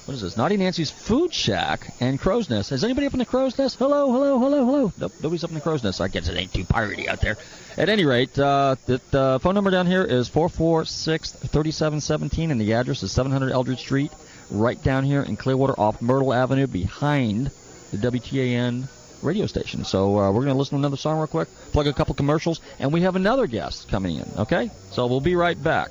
[0.05, 0.35] What is this?
[0.35, 2.73] Nauti Nancy's Food Shack and Crow's Nest.
[2.73, 3.79] Is anybody up in the Crow's Nest?
[3.79, 4.93] Hello, hello, hello, hello.
[4.99, 6.01] Nope, nobody's up in the Crow's Nest.
[6.01, 7.37] I guess it ain't too piratey out there.
[7.79, 13.05] At any rate, uh, the, the phone number down here is 446-3717, and the address
[13.05, 14.11] is 700 Eldridge Street,
[14.51, 17.53] right down here in Clearwater off Myrtle Avenue behind
[17.93, 18.89] the WTAN
[19.23, 19.85] radio station.
[19.85, 22.61] So uh, we're going to listen to another song real quick, plug a couple commercials,
[22.79, 24.71] and we have another guest coming in, okay?
[24.91, 25.91] So we'll be right back.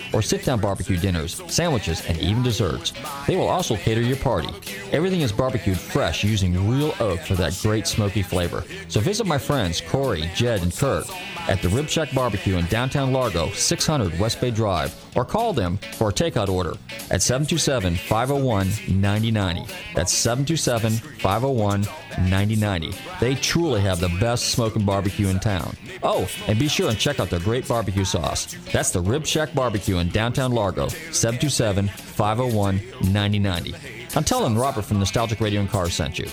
[0.13, 2.93] or sit-down barbecue dinners, sandwiches, and even desserts.
[3.27, 4.49] They will also cater your party.
[4.91, 8.63] Everything is barbecued fresh using real oak for that great smoky flavor.
[8.87, 11.09] So visit my friends Corey, Jed, and Kurt
[11.47, 15.77] at the Rib Shack Barbecue in downtown Largo, 600 West Bay Drive, or call them
[15.93, 16.73] for a takeout order
[17.09, 19.73] at 727 501 9090.
[19.95, 21.81] That's 727 501
[22.29, 22.93] 9090.
[23.19, 25.75] They truly have the best smoking barbecue in town.
[26.03, 28.55] Oh, and be sure and check out their great barbecue sauce.
[28.71, 32.81] That's the Rib Shack Barbecue in downtown Largo, 727 501
[33.13, 33.75] 9090.
[34.15, 36.27] I'm telling Robert from Nostalgic Radio and Cars sent you.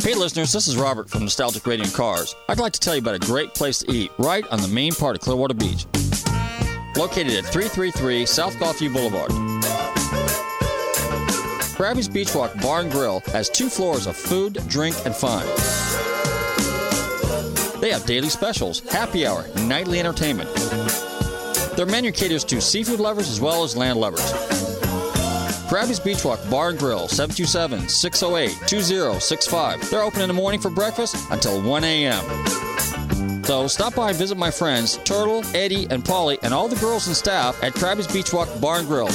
[0.00, 2.34] Hey listeners, this is Robert from Nostalgic Radio and Cars.
[2.48, 4.92] I'd like to tell you about a great place to eat right on the main
[4.92, 5.86] part of Clearwater Beach.
[6.96, 9.30] Located at 333 South Gulfview Boulevard.
[11.76, 15.44] Krabby's Beachwalk Bar and Grill has two floors of food, drink, and fun.
[17.80, 20.52] They have daily specials, happy hour, nightly entertainment.
[21.76, 24.32] Their menu caters to seafood lovers as well as land lovers.
[25.68, 29.90] Krabby's Beach Walk Bar and Grill, 727 608 2065.
[29.90, 33.44] They're open in the morning for breakfast until 1 a.m.
[33.44, 37.06] So stop by and visit my friends Turtle, Eddie, and Polly, and all the girls
[37.08, 39.08] and staff at Krabby's Beach Walk Bar and Grill.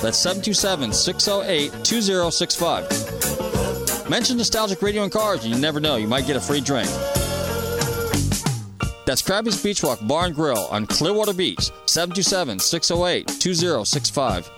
[0.00, 4.08] That's 727 608 2065.
[4.08, 6.88] Mention Nostalgic Radio and Cars, and you never know, you might get a free drink.
[9.10, 14.48] That's Krabby's Beach Walk Bar and Grill on Clearwater Beach, 727 608 2065.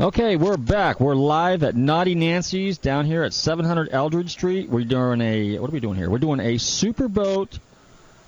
[0.00, 0.98] Okay, we're back.
[0.98, 4.70] We're live at Nauti Nancy's down here at 700 Eldridge Street.
[4.70, 6.08] We're doing a what are we doing here?
[6.08, 7.58] We're doing a Superboat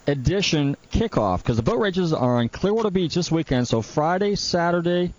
[0.07, 3.67] edition kickoff because the boat races are on Clearwater Beach this weekend.
[3.69, 5.15] So Friday, Saturday,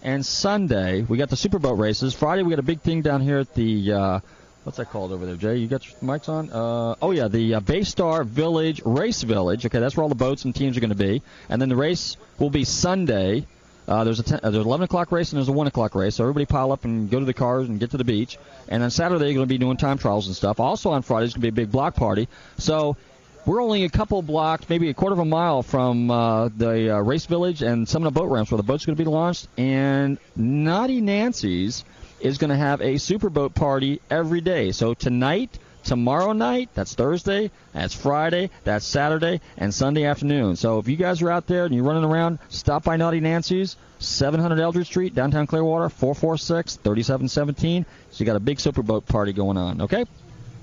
[0.00, 2.14] and Sunday we got the Superboat races.
[2.14, 4.20] Friday we got a big thing down here at the uh,
[4.64, 5.56] what's that called over there, Jay?
[5.56, 6.50] You got your mics on?
[6.50, 9.64] Uh, oh yeah, the uh, Baystar Village Race Village.
[9.64, 11.22] Okay, that's where all the boats and teams are going to be.
[11.48, 13.46] And then the race will be Sunday.
[13.86, 15.94] Uh, there's a ten, uh, there's an 11 o'clock race and there's a 1 o'clock
[15.94, 16.16] race.
[16.16, 18.38] So everybody pile up and go to the cars and get to the beach.
[18.68, 20.58] And on Saturday, you're going to be doing time trials and stuff.
[20.58, 22.28] Also on Friday, it's going to be a big block party.
[22.56, 22.96] So
[23.44, 27.00] we're only a couple blocks, maybe a quarter of a mile from uh, the uh,
[27.00, 29.48] race village and some of the boat ramps where the boat's going to be launched.
[29.58, 31.84] And Nauti Nancy's
[32.24, 34.72] is going to have a superboat party every day.
[34.72, 40.56] So tonight, tomorrow night, that's Thursday, that's Friday, that's Saturday, and Sunday afternoon.
[40.56, 43.76] So if you guys are out there and you're running around, stop by Nauti Nancy's,
[43.98, 47.84] 700 Eldridge Street, downtown Clearwater, 446 3717.
[48.10, 50.06] So you got a big superboat party going on, okay?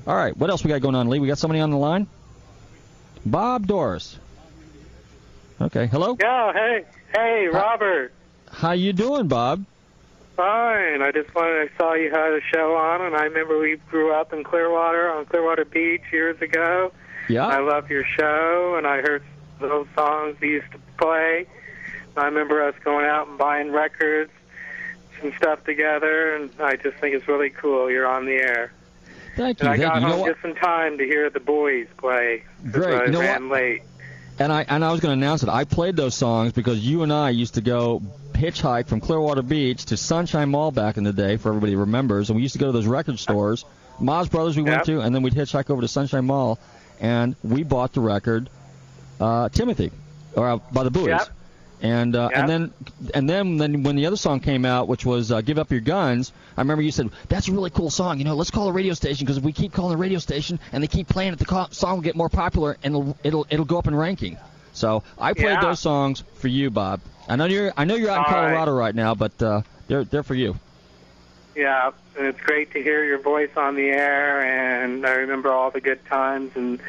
[0.07, 1.19] All right, what else we got going on, Lee?
[1.19, 2.07] We got somebody on the line?
[3.23, 4.17] Bob Doris.
[5.61, 6.17] Okay, hello?
[6.19, 8.11] Yeah, hey, hey, Robert.
[8.49, 9.63] How you doing, Bob?
[10.41, 11.03] Fine.
[11.03, 11.69] I just wanted.
[11.69, 15.11] I saw you had a show on, and I remember we grew up in Clearwater
[15.11, 16.91] on Clearwater Beach years ago.
[17.29, 17.45] Yeah.
[17.45, 19.21] I love your show, and I heard
[19.59, 21.45] those songs you used to play.
[22.17, 24.31] I remember us going out and buying records
[25.21, 27.91] and stuff together, and I just think it's really cool.
[27.91, 28.73] You're on the air.
[29.35, 29.73] Thank And you.
[29.73, 30.01] I Thank got you.
[30.01, 32.45] You know home just in time to hear the boys play.
[32.71, 32.95] Great.
[32.99, 33.83] I You know ran late.
[34.39, 35.49] And I and I was going to announce it.
[35.49, 38.01] I played those songs because you and I used to go
[38.41, 42.29] hitchhike from Clearwater Beach to Sunshine Mall back in the day, for everybody remembers.
[42.29, 43.63] And we used to go to those record stores,
[44.01, 46.57] Moz Brothers we went to, and then we'd hitchhike over to Sunshine Mall,
[46.99, 48.49] and we bought the record
[49.19, 49.91] uh, Timothy,
[50.35, 51.07] or uh, by the Buoys.
[51.07, 51.29] Yep.
[51.83, 52.39] And uh, Yep.
[52.39, 52.73] and then
[53.15, 55.79] and then then when the other song came out, which was uh, "Give Up Your
[55.81, 58.19] Guns," I remember you said that's a really cool song.
[58.19, 60.59] You know, let's call a radio station because if we keep calling the radio station
[60.71, 63.47] and they keep playing it, the co- song will get more popular and it'll it'll,
[63.49, 64.37] it'll go up in ranking.
[64.73, 65.61] So I played Yeah.
[65.61, 67.01] those songs for you, Bob.
[67.27, 70.23] I know you're I know you're out in Colorado right now, but uh, they're they're
[70.23, 70.55] for you.
[71.55, 75.69] Yeah, and it's great to hear your voice on the air, and I remember all
[75.69, 76.51] the good times.
[76.55, 76.79] And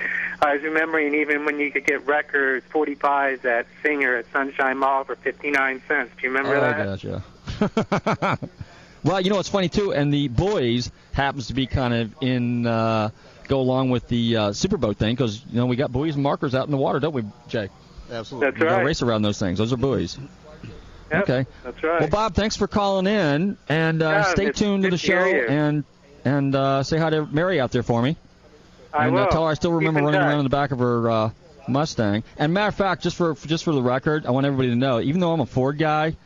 [0.40, 5.02] I was remembering even when you could get records, 45s at Singer at Sunshine Mall
[5.02, 6.12] for 59 cents.
[6.16, 6.80] Do you remember that?
[6.80, 7.22] oh,
[7.60, 8.08] that?
[8.20, 8.48] gotcha.
[9.02, 12.64] well, you know what's funny too, and the boys happens to be kind of in
[12.64, 13.10] uh,
[13.48, 16.54] go along with the uh, Superboat thing because you know we got buoys and markers
[16.54, 17.68] out in the water, don't we, Jay?
[18.12, 18.50] Absolutely.
[18.50, 18.84] That's gotta right.
[18.86, 19.58] race around those things.
[19.58, 20.18] Those are buoys.
[21.10, 21.46] Yep, Okay.
[21.64, 22.00] That's right.
[22.00, 25.46] Well, Bob, thanks for calling in, and uh, Yeah, stay tuned to the show you.
[25.48, 25.84] and
[26.24, 28.16] and uh, say hi to Mary out there for me.
[28.94, 29.22] I and will.
[29.24, 31.30] Uh, tell her I still remember running around in the back of her uh,
[31.68, 32.22] Mustang.
[32.38, 35.00] And matter of fact, just for just for the record, I want everybody to know,
[35.00, 36.16] even though I'm a Ford guy,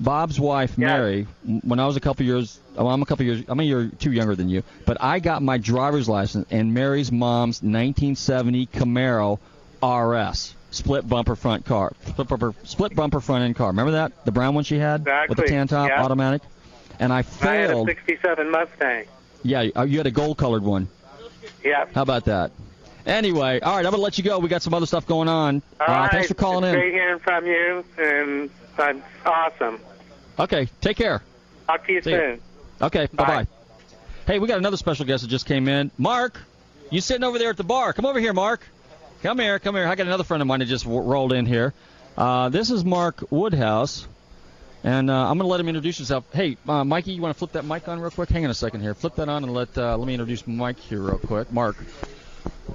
[0.00, 0.86] Bob's wife Yeah.
[0.98, 1.26] Mary,
[1.64, 4.12] when I was a couple years, well, I'm a couple years, I'm a year two
[4.12, 9.38] younger than you, but I got my driver's license in Mary's mom's 1970 Camaro
[9.82, 10.54] RS.
[10.72, 13.68] Split bumper front car, split bumper, split bumper front end car.
[13.68, 16.02] Remember that the brown one she had with the tan top, Yeah.
[16.02, 16.42] automatic.
[16.98, 17.50] And I failed.
[17.50, 17.86] I had a failed.
[17.88, 19.04] 67 Mustang.
[19.42, 20.88] Yeah, uh, you had a gold colored one.
[21.64, 21.84] Yeah.
[21.94, 22.52] How about that?
[23.04, 24.38] Anyway, all right, I'm gonna let you go.
[24.38, 25.62] We got some other stuff going on.
[25.80, 26.10] All uh, right.
[26.10, 26.80] Thanks for calling it's in.
[26.80, 29.80] Great hearing from you, and that's awesome.
[30.38, 31.22] Okay, take care.
[31.66, 32.40] Talk to you See soon.
[32.80, 33.26] Okay, bye Bye.
[33.44, 33.46] bye.
[34.26, 35.90] Hey, we got another special guest that just came in.
[35.98, 36.40] Mark,
[36.90, 37.92] you sitting over there at the bar?
[37.92, 38.66] Come over here, Mark.
[39.22, 39.86] Come here, come here.
[39.86, 41.72] I got another friend of mine that just w- rolled in here.
[42.18, 44.08] Uh, this is Mark Woodhouse,
[44.82, 46.24] and uh, I'm gonna let him introduce himself.
[46.34, 48.30] Hey, uh, Mikey, you want to flip that mic on real quick?
[48.30, 48.94] Hang on a second here.
[48.94, 51.52] Flip that on and let uh, let me introduce Mike here real quick.
[51.52, 51.76] Mark.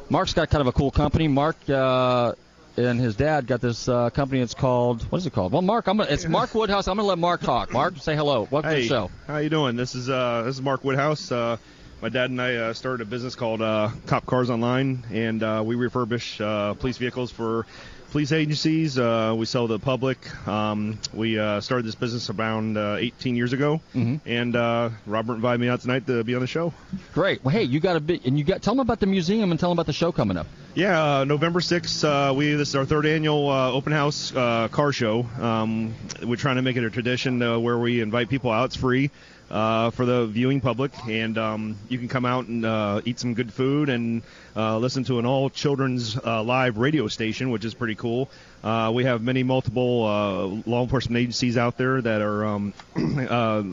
[0.10, 1.28] Mark's got kind of a cool company.
[1.28, 2.34] Mark uh, uh,
[2.78, 4.40] and his dad got this uh, company.
[4.40, 5.52] It's called what is it called?
[5.52, 6.88] Well, Mark, I'm gonna, it's Mark Woodhouse.
[6.88, 7.74] I'm gonna let Mark talk.
[7.74, 8.48] Mark, say hello.
[8.50, 9.12] Welcome hey, to the show.
[9.28, 9.76] How you doing?
[9.76, 11.30] This is uh, this is Mark Woodhouse.
[11.30, 11.58] Uh,
[12.02, 15.64] my dad and I uh, started a business called uh, Cop Cars Online, and uh,
[15.66, 17.66] we refurbish uh, police vehicles for
[18.12, 18.98] police agencies.
[19.00, 20.18] Uh, we sell to the public.
[20.48, 24.22] Um, we uh, started this business around uh, 18 years ago, Mhm.
[24.26, 26.72] and uh, Robert invited me out tonight to be on the show.
[27.14, 27.44] Great.
[27.44, 29.60] Well, hey, you got a bit, and you got tell them about the museum and
[29.60, 30.46] tell them about the show coming up.
[30.76, 34.68] Yeah, uh, November 6th, uh, we this is our third annual uh, open house uh,
[34.68, 35.26] car show.
[35.42, 38.66] Um, we're trying to make it a tradition uh, where we invite people out.
[38.66, 39.10] It's free
[39.50, 43.34] uh, for the viewing public, and um, you can come out and uh, eat some
[43.34, 44.22] good food and
[44.56, 48.30] uh, listen to an all children's uh, live radio station, which is pretty cool.
[48.64, 52.74] Uh, we have many multiple uh, law enforcement agencies out there that are um,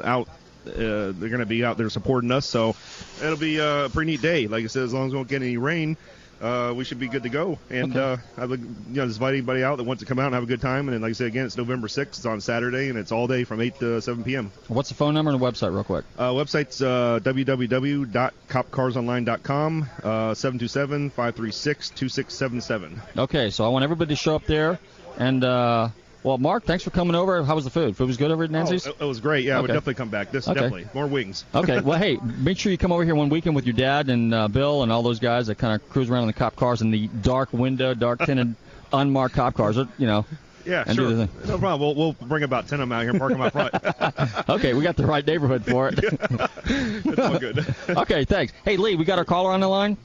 [0.04, 0.28] out
[0.64, 2.46] they're going to be out there supporting us.
[2.46, 2.74] So
[3.22, 4.46] it'll be a pretty neat day.
[4.46, 5.96] Like I said, as long as we don't get any rain,
[6.40, 7.58] uh, we should be good to go.
[7.70, 10.26] And uh, I would, you know, just invite anybody out that wants to come out
[10.26, 10.88] and have a good time.
[10.88, 12.06] And then, like I said, again, it's November 6th.
[12.06, 14.50] It's on Saturday, and it's all day from 8 to 7 p.m.
[14.68, 16.04] What's the phone number and the website, real quick?
[16.18, 23.18] Uh, website's uh, www.copcarsonline.com, uh, 727-536-2677.
[23.18, 24.78] Okay, so I want everybody to show up there,
[25.16, 25.88] and uh,
[26.24, 27.44] well, Mark, thanks for coming over.
[27.44, 27.98] How was the food?
[27.98, 28.86] Food was good over at Nancy's.
[28.86, 29.44] Oh, it, was great.
[29.44, 30.32] Yeah, I would definitely come back.
[30.32, 30.54] This Okay.
[30.58, 31.44] definitely more wings.
[31.54, 34.32] okay, well, hey, make sure you come over here one weekend with your dad and
[34.32, 36.80] uh, Bill and all those guys that kind of cruise around in the cop cars
[36.80, 38.54] in the dark window, dark tinted,
[38.90, 39.76] unmarked cop cars.
[39.76, 40.24] You know.
[40.64, 41.28] Yeah, sure.
[41.46, 41.80] No problem.
[41.80, 44.48] We'll, we'll bring about 10 of them out here and park them out front.
[44.48, 45.98] okay, we got the right neighborhood for it.
[46.02, 47.66] it's all good.
[47.90, 48.54] okay, thanks.
[48.64, 49.98] Hey, Lee, we got our caller on the line.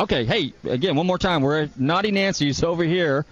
[0.00, 1.40] Okay, hey, again, one more time.
[1.40, 3.24] We're at Nauti Nancy's over here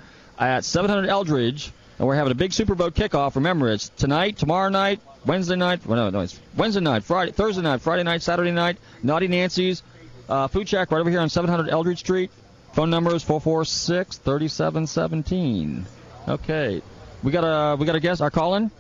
[0.49, 3.37] at 700 Eldridge, and we're having a big Super Bowl kickoff.
[3.37, 5.87] Remember, it's tonight, tomorrow night, Wednesday night.
[5.87, 8.77] Well, no, no, it's Wednesday night, Friday, Thursday night, Friday night, Saturday night.
[9.05, 9.83] Nauti Nancy's
[10.29, 12.31] uh, food shack right over here on 700 Eldridge Street.
[12.73, 15.85] Phone number is 446-3717.
[16.29, 16.83] Okay,
[17.23, 18.23] we got a we got a guest.
[18.23, 18.71] Our call in.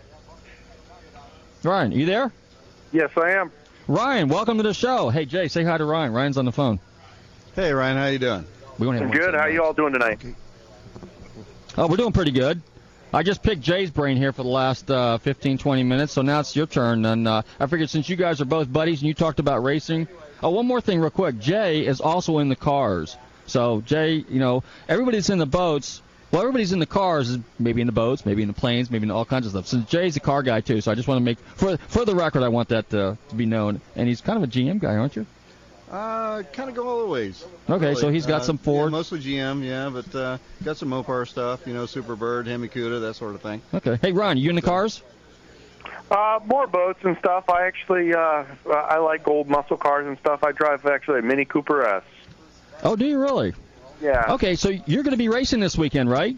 [1.63, 2.33] Ryan, are you there?
[2.93, 3.53] Yes, I am.
[3.87, 5.11] Ryan, welcome to the show.
[5.11, 6.13] Hey, Jay, say hi to Ryan.
[6.13, 6.79] Ryan's on the phone.
[7.55, 8.45] Hey, Ryan, how you doing?
[8.79, 9.35] We only have I'm good.
[9.35, 9.53] How left.
[9.53, 10.21] you all doing tonight?
[11.79, 12.61] Oh, we're doing pretty good.
[13.15, 16.41] I just picked Jay's brain here for the last uh, 15, 20 minutes, so now
[16.41, 17.05] it's your turn.
[17.07, 20.07] And uh, I figured since you guys are both buddies and you talked about racing.
[20.43, 21.39] Oh, one more thing, real quick.
[21.39, 23.17] Jay is also in the cars.
[23.47, 26.03] So, Jay, you know, everybody's in the boats.
[26.31, 29.11] Well, everybody's in the cars, maybe in the boats, maybe in the planes, maybe in
[29.11, 29.67] all kinds of stuff.
[29.67, 32.15] Since Jay's a car guy, too, so I just want to make, for, for the
[32.15, 33.81] record, I want that to, to be known.
[33.97, 35.27] And he's kind of a GM guy, aren't you?
[35.93, 37.45] Uh, kind of go all the ways.
[37.69, 38.93] Okay, so he's got Uh, some yeah, Ford.
[38.93, 43.35] mostly GM, yeah, but uh, got some Mopar stuff, you know, Superbird, Hemi-Cuda, that sort
[43.35, 43.61] of thing.
[43.75, 43.99] Okay.
[44.01, 45.03] Hey, Ron, you in the cars?
[46.11, 47.49] Uh, more boats and stuff.
[47.51, 50.43] I actually, uh, I like old muscle cars and stuff.
[50.43, 52.03] I drive actually a Mini Cooper S.
[52.83, 53.53] Oh, do you really?
[54.01, 54.33] Yeah.
[54.35, 56.37] Okay, so you're going to be racing this weekend, right?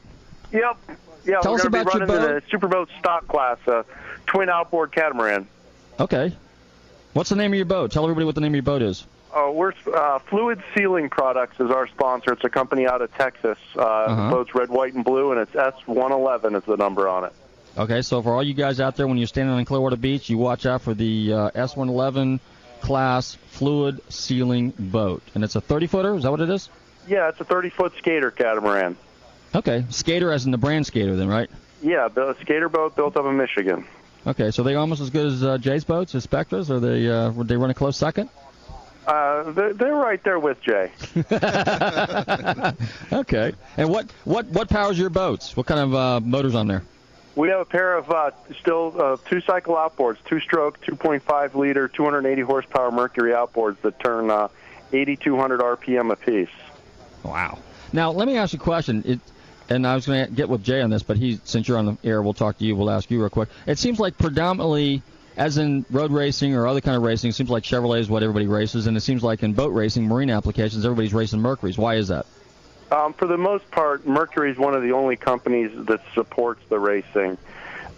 [0.53, 0.79] Yep.
[1.27, 2.45] Yeah, Tell we're us going to be about your in boat.
[2.51, 3.85] the Superboat stock class, uh,
[4.27, 5.47] twin outboard catamaran.
[5.99, 6.37] Okay.
[7.13, 7.93] What's the name of your boat?
[7.93, 9.07] Tell everybody what the name of your boat is.
[9.35, 12.33] Uh, we're uh, Fluid Sealing Products is our sponsor.
[12.35, 13.59] It's a company out of Texas.
[13.77, 14.45] Uh, Uh-huh.
[14.55, 17.33] Red, white, and blue, and it's S111 is the number on it.
[17.77, 20.39] Okay, so for all you guys out there, when you're standing on Clearwater Beach, you
[20.39, 22.39] watch out for the uh, S111
[22.81, 26.15] class fluid sealing boat, and it's a 30 footer.
[26.15, 26.69] Is that what it is?
[27.09, 28.97] Yeah, it's a 30 foot skater catamaran.
[29.55, 31.51] Okay, skater as in the brand skater, then, right?
[31.83, 33.85] Yeah, the skater boat built up in Michigan.
[34.27, 37.31] Okay, so they almost as good as uh, Jay's boats, his Spectres, or they uh,
[37.33, 38.31] would they run a close second?
[39.07, 40.91] Uh, they're, they're right there with Jay.
[43.13, 45.57] okay, and what what what powers your boats?
[45.57, 46.83] What kind of uh, motors on there?
[47.37, 48.31] We have a pair of uh,
[48.61, 54.31] still uh, two cycle outboards, two stroke, 2.5 liter, 280 horsepower Mercury outboards that turn
[54.31, 54.49] uh,
[54.93, 56.49] 8,200 RPM apiece.
[57.25, 57.59] Wow.
[57.93, 59.03] Now let me ask you a question.
[59.05, 59.21] It,
[59.69, 61.87] and I was going to get with Jay on this, but he, since you're on
[61.87, 62.77] the air, we'll talk to you.
[62.77, 63.49] We'll ask you real quick.
[63.67, 65.03] It seems like predominantly,
[65.37, 68.23] as in road racing or other kind of racing, it seems like Chevrolet is what
[68.23, 71.77] everybody races, and it seems like in boat racing, marine applications, everybody's racing Mercuries.
[71.77, 72.27] Why is that?
[72.91, 76.79] Um, for the most part, Mercury is one of the only companies that supports the
[76.79, 77.39] racing.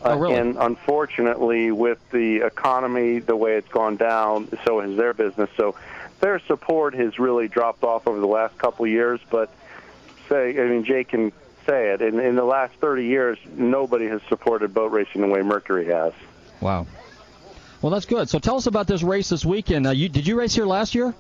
[0.03, 0.35] Uh, Oh, really?
[0.37, 5.51] And unfortunately, with the economy the way it's gone down, so has their business.
[5.57, 5.75] So
[6.21, 9.21] their support has really dropped off over the last couple of years.
[9.31, 9.51] But
[10.29, 11.33] say, I mean, Jay can
[11.67, 12.03] say it.
[12.03, 16.13] In, in the last 30 years, nobody has supported boat racing the way Mercury has.
[16.61, 16.87] Wow.
[17.87, 18.29] Well, that's good.
[18.29, 19.87] So tell us about this race this weekend.
[19.87, 21.15] Uh, you, did you race here last year?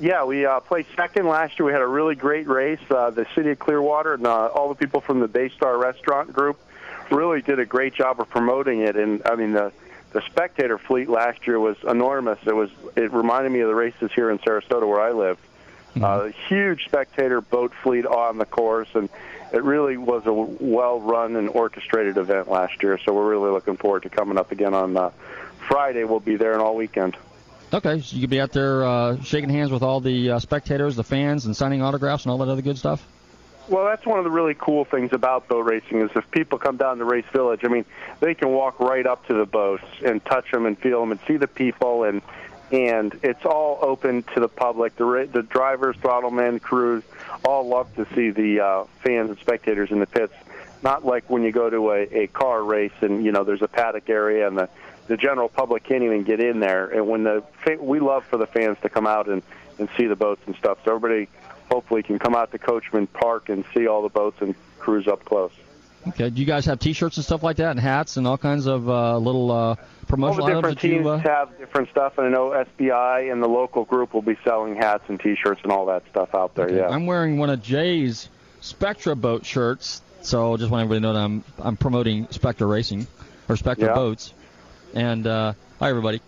[0.00, 1.66] Yeah, we uh, placed second last year.
[1.66, 2.80] We had a really great race.
[2.90, 6.58] Uh, the city of Clearwater and uh, all the people from the Baystar Restaurant Group
[7.12, 8.96] really did a great job of promoting it.
[8.96, 9.70] And I mean, the
[10.10, 12.40] the spectator fleet last year was enormous.
[12.44, 15.38] It was it reminded me of the races here in Sarasota where I live.
[15.94, 16.02] Mm-hmm.
[16.04, 19.08] Uh, huge spectator boat fleet on the course, and
[19.52, 22.98] it really was a well-run and orchestrated event last year.
[22.98, 25.10] So we're really looking forward to coming up again on uh,
[25.70, 26.02] Friday.
[26.02, 27.16] We'll be there and all weekend.
[27.72, 30.96] Okay, so you could be out there uh, shaking hands with all the uh, spectators,
[30.96, 33.06] the fans, and signing autographs and all that other good stuff.
[33.68, 36.76] Well, that's one of the really cool things about boat racing is if people come
[36.76, 37.84] down to Race Village, I mean,
[38.18, 41.20] they can walk right up to the boats and touch them and feel them and
[41.28, 42.20] see the people and
[42.72, 44.96] and it's all open to the public.
[44.96, 47.04] The the drivers, throttlemen, crews,
[47.44, 50.34] all love to see the uh, fans and spectators in the pits.
[50.82, 53.68] Not like when you go to a, a car race and you know there's a
[53.68, 54.68] paddock area and the
[55.10, 56.86] the general public can't even get in there.
[56.86, 57.42] And when the
[57.80, 59.42] we love for the fans to come out and
[59.80, 60.78] and see the boats and stuff.
[60.84, 61.28] So everybody
[61.68, 65.24] hopefully can come out to Coachman Park and see all the boats and cruise up
[65.24, 65.50] close.
[66.06, 66.30] Okay.
[66.30, 68.88] Do you guys have T-shirts and stuff like that, and hats and all kinds of
[68.88, 69.74] uh, little uh,
[70.06, 71.18] promotional all the different items teams you, uh...
[71.18, 75.04] have different stuff, and I know SBI and the local group will be selling hats
[75.08, 76.66] and T-shirts and all that stuff out there.
[76.66, 76.76] Okay.
[76.76, 76.88] Yeah.
[76.88, 78.28] I'm wearing one of Jay's
[78.60, 82.66] Spectre boat shirts, so I just want everybody to know that I'm I'm promoting Spectre
[82.68, 83.08] Racing
[83.48, 83.94] or Spectre Yeah.
[83.94, 84.32] boats.
[84.94, 86.20] And uh, hi everybody.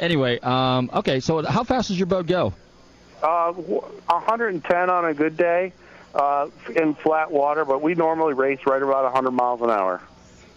[0.00, 1.20] Anyway, um, okay.
[1.20, 2.52] So how fast does your boat go?
[3.22, 5.72] Uh, 110 on a good day
[6.14, 10.00] uh, in flat water, but we normally race right about 100 miles an hour.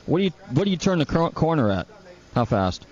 [0.06, 1.88] What do you what do you turn the cor- corner at?
[2.34, 2.86] How fast?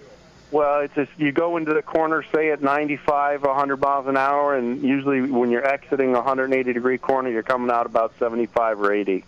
[0.51, 4.55] Well, it's just you go into the corner, say at 95, 100 miles an hour,
[4.55, 8.93] and usually when you're exiting a 180 degree corner, you're coming out about 75 or
[8.93, 9.26] 80.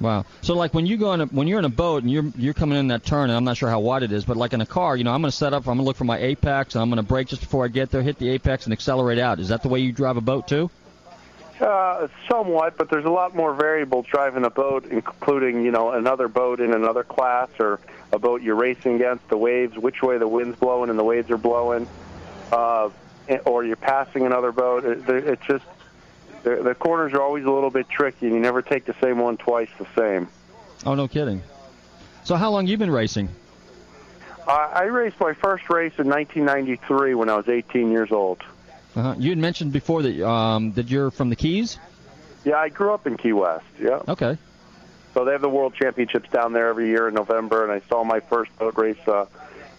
[0.00, 0.24] Wow.
[0.40, 2.54] So like when you go in a, when you're in a boat and you're you're
[2.54, 4.60] coming in that turn, and I'm not sure how wide it is, but like in
[4.60, 6.18] a car, you know, I'm going to set up, I'm going to look for my
[6.18, 8.72] apex, and I'm going to brake just before I get there, hit the apex, and
[8.72, 9.40] accelerate out.
[9.40, 10.70] Is that the way you drive a boat too?
[11.60, 16.28] Uh, somewhat, but there's a lot more variables driving a boat, including you know another
[16.28, 17.78] boat in another class or
[18.12, 21.30] a boat you're racing against, the waves, which way the wind's blowing and the waves
[21.30, 21.86] are blowing,
[22.50, 22.88] uh,
[23.44, 24.86] or you're passing another boat.
[24.86, 25.64] It, it's just
[26.42, 29.18] the, the corners are always a little bit tricky, and you never take the same
[29.18, 30.28] one twice the same.
[30.86, 31.42] Oh, no kidding.
[32.24, 33.28] So how long you been racing?
[34.46, 38.42] Uh, I raced my first race in 1993 when I was 18 years old.
[38.96, 39.14] Uh-huh.
[39.18, 41.78] You had mentioned before that um, that you're from the Keys.
[42.44, 43.66] Yeah, I grew up in Key West.
[43.78, 44.00] Yeah.
[44.08, 44.36] Okay.
[45.14, 48.02] So they have the World Championships down there every year in November, and I saw
[48.04, 49.26] my first boat race uh,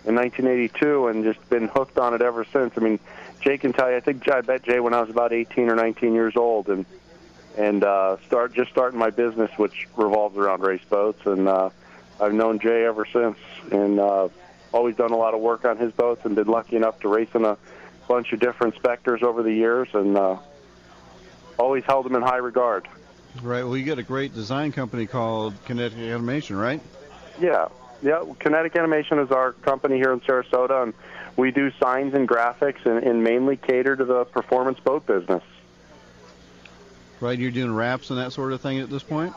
[0.05, 2.73] in 1982, and just been hooked on it ever since.
[2.77, 2.99] I mean,
[3.41, 3.97] Jay can tell you.
[3.97, 6.85] I think I bet Jay when I was about 18 or 19 years old, and
[7.57, 11.69] and uh, start just starting my business, which revolves around race boats, and uh,
[12.19, 13.37] I've known Jay ever since,
[13.71, 14.29] and uh,
[14.71, 17.29] always done a lot of work on his boats, and been lucky enough to race
[17.33, 17.57] in a
[18.07, 20.37] bunch of different Spectres over the years, and uh,
[21.57, 22.87] always held him in high regard.
[23.41, 23.63] Right.
[23.63, 26.81] Well, you got a great design company called Kinetic Animation, right?
[27.39, 27.69] Yeah,
[28.01, 28.23] yeah.
[28.39, 30.93] Kinetic Animation is our company here in Sarasota, and
[31.37, 35.43] we do signs and graphics, and, and mainly cater to the performance boat business.
[37.19, 37.37] Right.
[37.37, 39.33] You're doing wraps and that sort of thing at this point.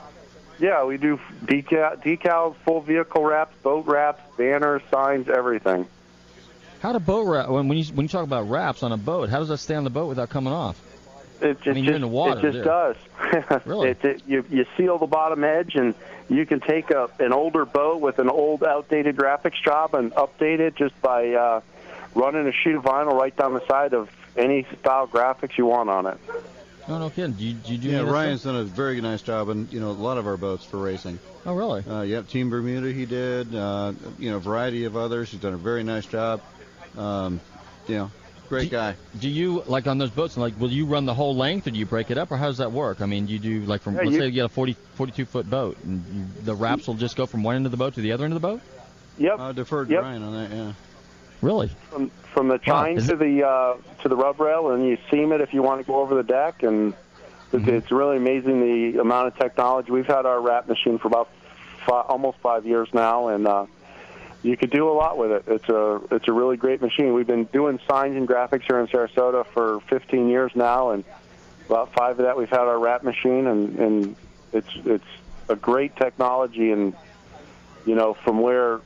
[0.59, 5.87] Yeah, we do decal, decals, full vehicle wraps, boat wraps, banners, signs, everything.
[6.81, 9.29] How do boat wrap when when you when you talk about wraps on a boat?
[9.31, 10.81] How does that stay on the boat without coming off?
[11.41, 12.65] It just, I mean, you're just, in the water It just there.
[12.65, 13.63] does.
[13.67, 13.91] Really?
[13.91, 15.95] it, it, you, you seal the bottom edge, and
[16.29, 20.61] you can take a, an older boat with an old, outdated graphics job and update
[20.61, 21.61] it just by uh,
[22.15, 25.89] running a sheet of vinyl right down the side of any style graphics you want
[25.91, 26.19] on it.
[26.89, 27.33] No, no kidding.
[27.33, 28.53] Do you, do you do Yeah, any of that Ryan's stuff?
[28.55, 31.19] done a very nice job on you know a lot of our boats for racing.
[31.47, 31.83] Oh, really?
[31.87, 33.55] Uh, yep, Team Bermuda he did.
[33.55, 35.31] Uh, you know, a variety of others.
[35.31, 36.41] He's done a very nice job.
[36.99, 37.41] Um,
[37.89, 38.11] you know,
[38.55, 38.95] great guy.
[39.21, 40.37] Do you like on those boats?
[40.37, 42.47] Like, will you run the whole length, or do you break it up, or how
[42.47, 43.01] does that work?
[43.01, 45.25] I mean, you do like from Yeah, let's you- say you get a 40, 42
[45.25, 47.95] foot boat, and you, the wraps will just go from one end of the boat
[47.95, 48.61] to the other end of the boat.
[49.19, 49.39] Yep.
[49.39, 50.03] I deferred Yep.
[50.03, 50.51] Ryan on that.
[50.57, 50.73] Yeah.
[51.43, 51.71] Really?
[51.91, 54.99] From from the chine is to it- the uh, to the rub rail, and you
[55.11, 56.95] seam it if you want to go over the deck, and
[57.53, 59.93] it's, it's really amazing the amount of technology.
[59.93, 61.29] We've had our wrap machine for about
[61.87, 63.67] five, almost five years now, and uh,
[64.45, 65.45] you could do a lot with it.
[65.49, 67.15] It's a it's a really great machine.
[67.15, 71.03] We've been doing signs and graphics here in Sarasota for 15 years now, and
[71.67, 74.17] about five of that we've had our wrap machine, and and
[74.53, 75.05] it's it's
[75.49, 76.95] a great technology, and
[77.87, 78.81] you know from where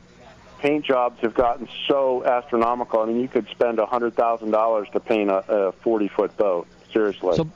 [0.61, 3.01] paint jobs have gotten so astronomical.
[3.01, 6.37] I mean, you could spend a hundred thousand dollars to paint a, a 40 foot
[6.37, 6.67] boat.
[6.93, 7.37] Seriously.
[7.37, 7.51] So-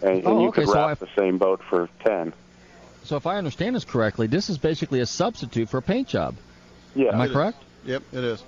[0.00, 2.32] and, and Oh, you okay, could so wrap I- the same boat for 10.
[3.02, 6.36] So if I understand this correctly, this is basically a substitute for a paint job.
[6.94, 7.12] Yeah.
[7.14, 7.32] Am I It is.
[7.32, 7.62] correct?
[7.84, 8.44] Yep, it is.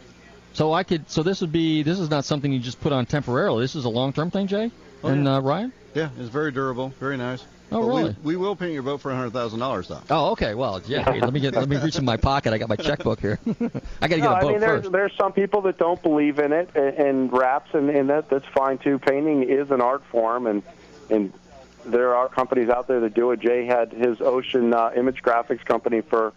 [0.53, 1.09] So I could.
[1.11, 1.82] So this would be.
[1.82, 3.62] This is not something you just put on temporarily.
[3.62, 4.70] This is a long-term thing, Jay
[5.05, 5.36] Oh, and yeah.
[5.36, 5.72] uh, Ryan.
[5.95, 7.45] Yeah, it's very durable, very nice.
[7.72, 8.16] Oh, But really?
[8.24, 10.01] We, we will paint your boat for a hundred thousand dollars, though.
[10.11, 10.55] Oh, okay.
[10.55, 11.05] Well, yeah.
[11.05, 11.55] hey, let me get.
[11.55, 12.53] Let me reach in my pocket.
[12.53, 13.38] I got my checkbook here.
[13.47, 14.93] I got to get No, a I boat mean, there's, first.
[14.93, 18.47] there's some people that don't believe in it and, and wraps, and, and that that's
[18.47, 18.99] fine too.
[18.99, 20.64] Painting is an art form, and
[21.11, 21.32] and
[21.86, 23.38] there are companies out there that do it.
[23.41, 26.32] Jay had his Ocean uh, Image Graphics company for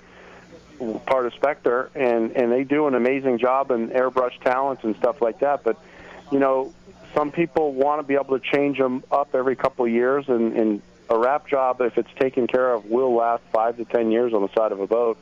[1.05, 5.21] part of Spectre, and and they do an amazing job in airbrush talents and stuff
[5.21, 5.63] like that.
[5.63, 5.77] But
[6.31, 6.73] you know,
[7.13, 10.53] some people want to be able to change them up every couple of years, and,
[10.57, 14.34] and a wrap job, if it's taken care of, will last five to ten years
[14.34, 15.17] on the side of a boat,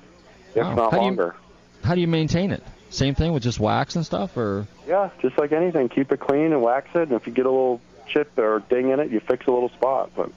[0.56, 0.76] if Wow.
[0.76, 1.36] not How do you- longer.
[1.84, 2.64] How do you maintain it?
[2.92, 6.54] Same thing with just wax and stuff, or Yeah, just like anything, keep it clean
[6.54, 7.04] and wax it.
[7.10, 9.70] And if you get a little chip or ding in it, you fix a little
[9.70, 10.12] spot.
[10.16, 10.30] But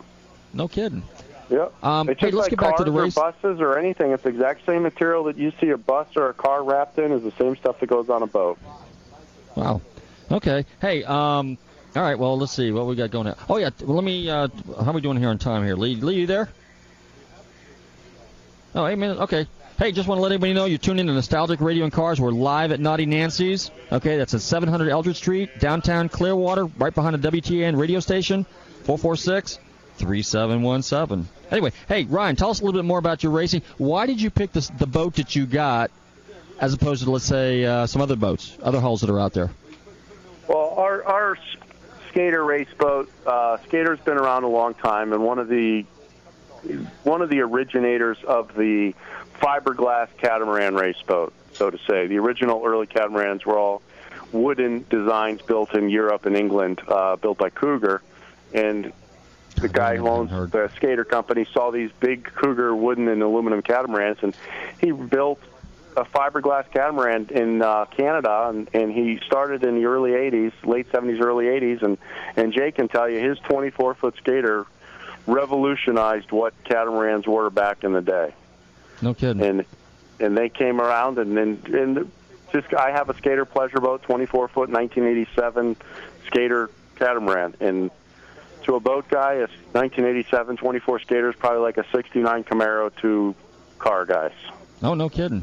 [0.55, 1.03] no kidding.
[1.51, 3.17] Yeah, Um, it's hey, let's like get back to the race.
[3.17, 4.13] or buses or anything.
[4.13, 7.13] It's the exact same material that you see a bus or a car wrapped in
[7.13, 8.59] is the same stuff that goes on a boat.
[9.55, 9.81] Wow.
[10.31, 10.65] Okay.
[10.81, 11.05] Hey.
[11.05, 11.59] Um.
[11.97, 12.19] All right.
[12.19, 13.27] Well, let's see what we got going.
[13.29, 13.37] On.
[13.49, 13.71] Oh yeah.
[13.83, 14.29] Well, let me.
[14.31, 14.49] Uh,
[14.81, 15.77] how are we doing here on time here?
[15.77, 15.97] Lee.
[15.97, 16.49] Lee, you there?
[18.75, 19.21] Oh, eight minutes.
[19.21, 19.47] Okay.
[19.79, 22.21] Hey, just want to let everybody know you're tuned in to Nostalgic Radio and Cars.
[22.21, 23.73] We're live at Nauti Nancy's.
[23.91, 28.45] Okay, that's at 700 Eldridge Street, downtown Clearwater, right behind the WTN radio station.
[28.85, 29.59] 446
[29.97, 31.29] 3717.
[31.51, 33.63] Anyway, hey, Ryan, tell us a little bit more about your racing.
[33.79, 35.91] Why did you pick this, the boat that you got
[36.61, 39.51] as opposed to, let's say, uh, some other boats, other hulls that are out there?
[40.49, 41.39] Well, our our
[42.09, 45.85] skater race boat, uh, skater's been around a long time, and one of the
[47.03, 48.95] one of the originators of the
[49.41, 52.07] fiberglass catamaran race boat, so to say.
[52.07, 53.83] The original early catamarans were all
[54.33, 58.03] wooden designs built in Europe and England, uh, built by Cougar,
[58.53, 58.93] and
[59.57, 64.19] the guy who owns the skater company saw these big Cougar wooden and aluminum catamarans,
[64.23, 64.37] and
[64.81, 65.41] he built
[65.97, 70.91] a fiberglass catamaran in uh, Canada, and, and he started in the early '80s, late
[70.91, 71.99] '70s, early '80s, and
[72.37, 74.67] and Jay can tell you his 24 foot skater
[75.27, 78.35] revolutionized what catamarans were back in the day,
[79.03, 79.43] No kidding.
[79.43, 79.65] and
[80.21, 82.11] and they came around, and then and
[82.53, 85.77] just I have a skater pleasure boat, 24 foot, 1987
[86.27, 87.91] skater catamaran, and
[88.65, 93.35] to a boat guy, a 1987 24 skater is probably like a 69 Camaro to
[93.79, 94.33] car guys.
[94.83, 95.43] Oh, no kidding.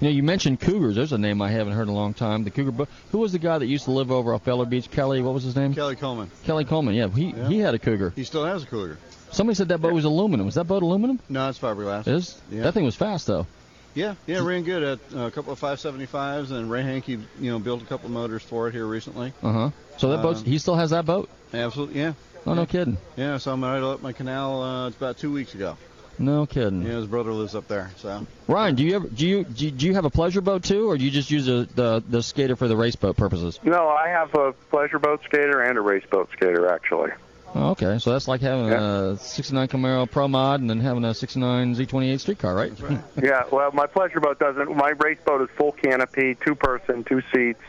[0.00, 0.96] You know, you mentioned Cougars.
[0.96, 2.42] There's a name I haven't heard in a long time.
[2.42, 2.72] The Cougar.
[2.72, 4.90] Bo- Who was the guy that used to live over off Feller Beach?
[4.90, 5.22] Kelly.
[5.22, 5.74] What was his name?
[5.74, 6.28] Kelly Coleman.
[6.44, 6.94] Kelly Coleman.
[6.96, 7.48] Yeah, he Yeah.
[7.48, 8.12] he had a Cougar.
[8.16, 8.98] He still has a Cougar.
[9.30, 10.44] Somebody said that boat was aluminum.
[10.46, 11.20] Was that boat aluminum?
[11.28, 12.06] No, it's fiberglass.
[12.08, 12.40] It is.
[12.50, 12.62] Yeah.
[12.64, 13.46] That thing was fast though.
[13.94, 17.58] Yeah, yeah, ran good at uh, a couple of 575s, and Ray Hankey, you know,
[17.58, 19.32] built a couple of motors for it here recently.
[19.42, 19.70] Uh huh.
[19.98, 20.38] So that boat.
[20.38, 21.28] Um, He still has that boat.
[21.54, 22.14] Absolutely, yeah.
[22.46, 22.98] Oh, no kidding.
[23.16, 24.62] Yeah, so I'm right up my canal.
[24.62, 25.76] Uh, it's about two weeks ago.
[26.18, 26.82] No kidding.
[26.82, 27.90] Yeah, his brother lives up there.
[27.96, 30.62] So Ryan, do you ever do you do you, do you have a pleasure boat
[30.62, 33.58] too, or do you just use the, the the skater for the race boat purposes?
[33.62, 37.10] No, I have a pleasure boat skater and a race boat skater actually.
[37.54, 41.14] Oh, okay, so that's like having a '69 Camaro Pro Mod and then having a
[41.14, 42.72] '69 Z28 streetcar, right?
[43.22, 44.74] yeah, well, my pleasure boat doesn't.
[44.74, 47.62] My race boat is full canopy, two person, two seats.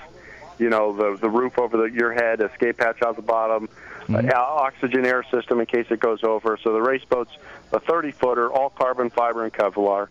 [0.57, 3.67] You know, the the roof over the, your head, escape hatch out the bottom,
[4.07, 4.29] Mm-hmm.
[4.29, 6.57] uh, oxygen air system in case it goes over.
[6.61, 7.31] So the race boat's
[7.71, 10.09] a 30 footer, all carbon fiber and Kevlar.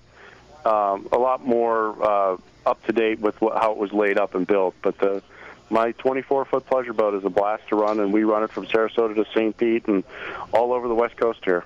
[0.64, 4.34] Um, a lot more uh, up to date with what, how it was laid up
[4.34, 4.74] and built.
[4.80, 5.22] But the
[5.70, 8.66] my 24 foot pleasure boat is a blast to run, and we run it from
[8.66, 9.57] Sarasota to St.
[9.57, 10.05] Pete and
[10.53, 11.64] all over the west coast here.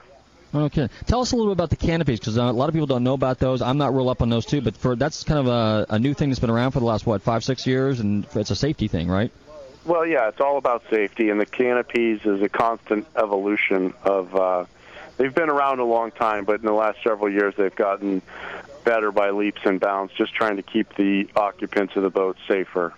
[0.55, 0.89] Okay.
[1.07, 3.03] Tell us a little bit about the canopies, because uh, a lot of people don't
[3.03, 3.61] know about those.
[3.61, 6.14] I'm not real up on those too, but for that's kind of a, a new
[6.14, 8.89] thing that's been around for the last what five, six years, and it's a safety
[8.89, 9.33] thing, right?
[9.87, 14.34] Well, yeah, it's all about safety, and the canopies is a constant evolution of.
[14.34, 14.64] Uh,
[15.16, 18.20] they've been around a long time, but in the last several years, they've gotten
[18.84, 22.95] better by leaps and bounds, just trying to keep the occupants of the boat safer.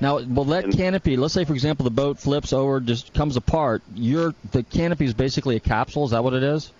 [0.00, 3.82] Now, will that canopy, let's say for example, the boat flips over, just comes apart.
[3.94, 6.04] Your the canopy is basically a capsule.
[6.04, 6.72] Is that what it is?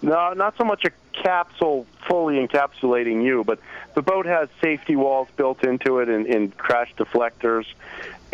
[0.00, 3.58] No, not so much a capsule fully encapsulating you, but
[3.94, 7.64] the boat has safety walls built into it and, and crash deflectors,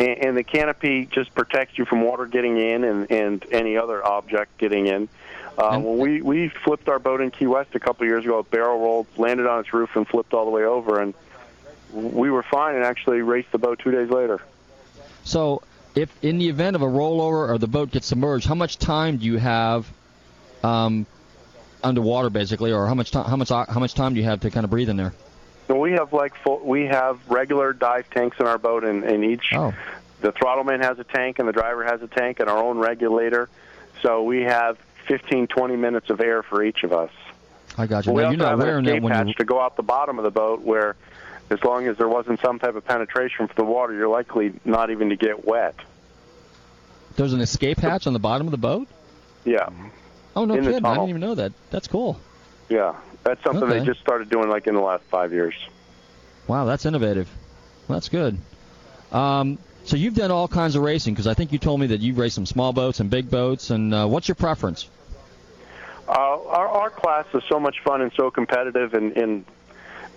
[0.01, 4.05] and, and the canopy just protects you from water getting in and, and any other
[4.05, 5.07] object getting in.
[5.57, 8.39] Uh, when we we flipped our boat in Key West a couple of years ago,
[8.39, 11.13] it barrel rolled, landed on its roof, and flipped all the way over, and
[11.93, 14.41] we were fine and actually raced the boat two days later.
[15.23, 15.61] So,
[15.93, 19.17] if in the event of a rollover or the boat gets submerged, how much time
[19.17, 19.91] do you have
[20.63, 21.05] um,
[21.83, 24.49] underwater, basically, or how much time how much how much time do you have to
[24.51, 25.13] kind of breathe in there?
[25.71, 29.23] So we have like full, we have regular dive tanks in our boat, and, and
[29.23, 29.73] each Oh.
[30.19, 33.47] the throttleman has a tank, and the driver has a tank, and our own regulator.
[34.01, 37.09] So we have 15, 20 minutes of air for each of us.
[37.77, 38.11] I got you.
[38.11, 39.33] But we Now, you're not wearing that escape when hatch you.
[39.35, 40.97] to go out the bottom of the boat, where
[41.49, 44.89] as long as there wasn't some type of penetration for the water, you're likely not
[44.89, 45.75] even to get wet.
[47.15, 48.89] There's an escape hatch on the bottom of the boat.
[49.45, 49.69] Yeah,
[50.35, 50.83] Oh no In kidding!
[50.85, 51.53] I didn't even know that.
[51.69, 52.19] That's cool.
[52.67, 52.93] yeah,
[53.23, 53.79] that's something Okay.
[53.79, 55.53] they just started doing like in the last five years.
[56.47, 57.29] Wow, that's innovative.
[57.87, 58.37] Well, that's good.
[59.11, 62.01] Um, So you've done all kinds of racing because I think you told me that
[62.01, 63.71] you've raced some small boats and big boats.
[63.71, 64.87] And uh, what's your preference?
[66.07, 69.45] Uh, our, our class is so much fun and so competitive, and, and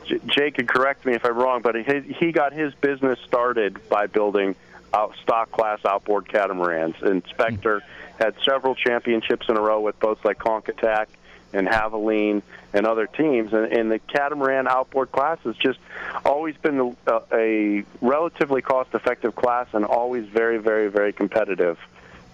[0.05, 3.89] J- Jay could correct me if I'm wrong, but he, he got his business started
[3.89, 4.55] by building
[4.93, 6.97] out stock class outboard catamarans.
[7.01, 7.83] And Spectre
[8.19, 11.09] had several championships in a row with boats like Conch Attack
[11.55, 12.43] and Havoline
[12.73, 13.53] and other teams.
[13.53, 15.79] And, and the catamaran outboard class has just
[16.25, 21.79] always been a, a relatively cost-effective class and always very, very, very competitive.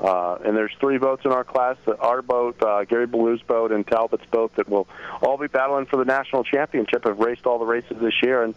[0.00, 3.86] Uh, and there's three boats in our class: our boat, uh, Gary Ballew's boat, and
[3.86, 4.88] Talbot's boat that will
[5.20, 7.04] all be battling for the national championship.
[7.04, 8.54] Have raced all the races this year, and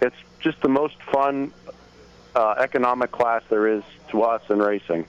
[0.00, 1.52] it's just the most fun
[2.36, 5.04] uh, economic class there is to us in racing.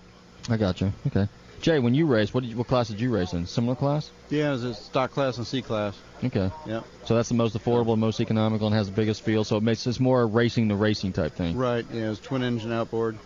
[0.50, 0.92] I got you.
[1.06, 1.28] Okay.
[1.66, 3.48] Jay, when you race, what did you, what class did you race in?
[3.48, 4.12] Similar class?
[4.30, 5.98] Yeah, it's a stock class and C class.
[6.24, 6.52] Okay.
[6.68, 6.82] Yeah.
[7.06, 9.44] So that's the most affordable, and most economical, and has the biggest feel.
[9.44, 11.58] So it makes it's more a racing the racing type thing.
[11.58, 11.84] Right.
[11.92, 13.18] Yeah, it's twin engine outboard,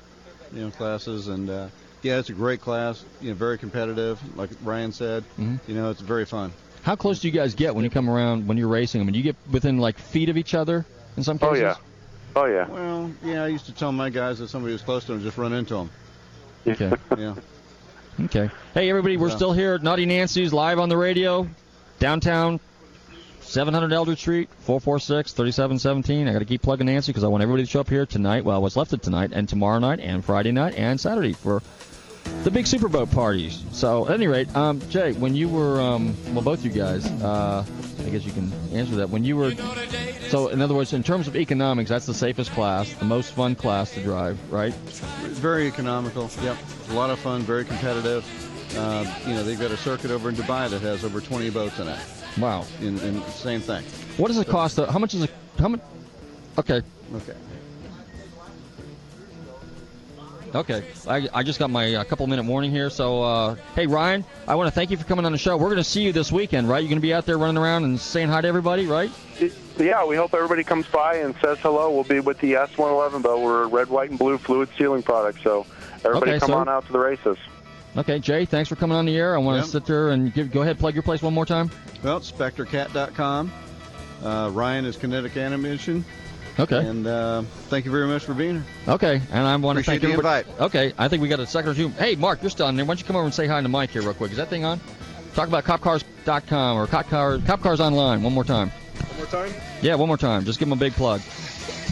[0.54, 1.68] you know, classes, and uh,
[2.02, 3.04] yeah, it's a great class.
[3.20, 5.26] You know, very competitive, like Ryan said.
[5.38, 5.60] Mhm.
[5.68, 6.54] You know, it's very fun.
[6.84, 9.02] How close do you guys get when you come around when you're racing?
[9.02, 10.86] I mean, do you get within like feet of each other
[11.18, 11.58] in some cases?
[11.58, 11.76] Oh yeah,
[12.38, 12.70] oh yeah.
[12.70, 15.38] Well, yeah, I used to tell my guys that somebody was close to them, just
[15.38, 15.90] run into them.
[16.66, 16.94] Okay.
[17.18, 17.36] Yeah.
[18.26, 18.50] Okay.
[18.74, 19.36] Hey, everybody, we're Yeah.
[19.36, 21.48] still here at Nauti Nancy's live on the radio,
[22.00, 22.60] downtown,
[23.42, 26.28] 700 Eldridge Street, 446-3717.
[26.28, 28.44] I got to keep plugging Nancy because I want everybody to show up here tonight,
[28.44, 31.62] well, what's left of tonight, and tomorrow night, and Friday night, and Saturday for
[32.44, 33.64] the big Superboat parties.
[33.72, 37.64] So, at any rate, um, Jay, when you were, um, well, both you guys, uh,
[38.06, 39.10] I guess you can answer that.
[39.10, 39.52] When you were,
[40.30, 43.56] so in other words, in terms of economics, that's the safest class, the most fun
[43.56, 44.74] class to drive, right?
[44.74, 46.30] Very economical.
[46.42, 46.58] Yep.
[46.90, 47.42] A lot of fun.
[47.42, 48.26] Very competitive.
[48.78, 51.80] Uh, you know, they've got a circuit over in Dubai that has over 20 boats
[51.80, 52.00] in it.
[52.38, 52.66] Wow.
[52.82, 53.84] In, in same thing.
[54.18, 54.78] What does it cost?
[54.78, 55.32] How much is it?
[55.58, 55.82] How much?
[56.58, 56.82] Okay.
[57.16, 57.36] Okay.
[60.56, 62.90] Okay, I, I just got my uh, couple minute warning here.
[62.90, 65.56] So, uh, hey Ryan, I want to thank you for coming on the show.
[65.58, 66.80] We're going to see you this weekend, right?
[66.80, 69.12] You're going to be out there running around and saying hi to everybody, right?
[69.78, 71.92] Yeah, we hope everybody comes by and says hello.
[71.92, 73.42] We'll be with the S111 boat.
[73.44, 75.44] We're a red, white, and blue fluid sealing product.
[75.44, 75.66] So
[76.04, 77.38] everybody Okay, come so- on out to the races.
[77.98, 79.36] Okay, Jay, thanks for coming on the air.
[79.36, 79.66] I want Yep.
[79.66, 81.72] to sit there and give, go ahead, plug your place one more time.
[82.04, 83.52] Well, SpectreCat.com.
[84.24, 86.06] Uh, Ryan is Kinetic Animation.
[86.60, 86.86] Okay.
[86.86, 88.66] And uh, thank you very much for being here.
[88.88, 90.10] Okay, and I want to thank you.
[90.10, 90.48] everybody.
[90.50, 90.62] invite.
[90.62, 91.90] Okay, I think we got a second or two.
[91.90, 92.84] Hey, Mark, you're still on there.
[92.84, 94.32] Why don't you come over and say hi to Mike here real quick?
[94.32, 94.80] Is that thing on?
[95.36, 98.24] Talk about copcars.com or cop cars, cop cars online.
[98.24, 98.70] One more time.
[98.70, 99.54] One more time.
[99.82, 100.44] Yeah, one more time.
[100.44, 101.22] Just give them a big plug.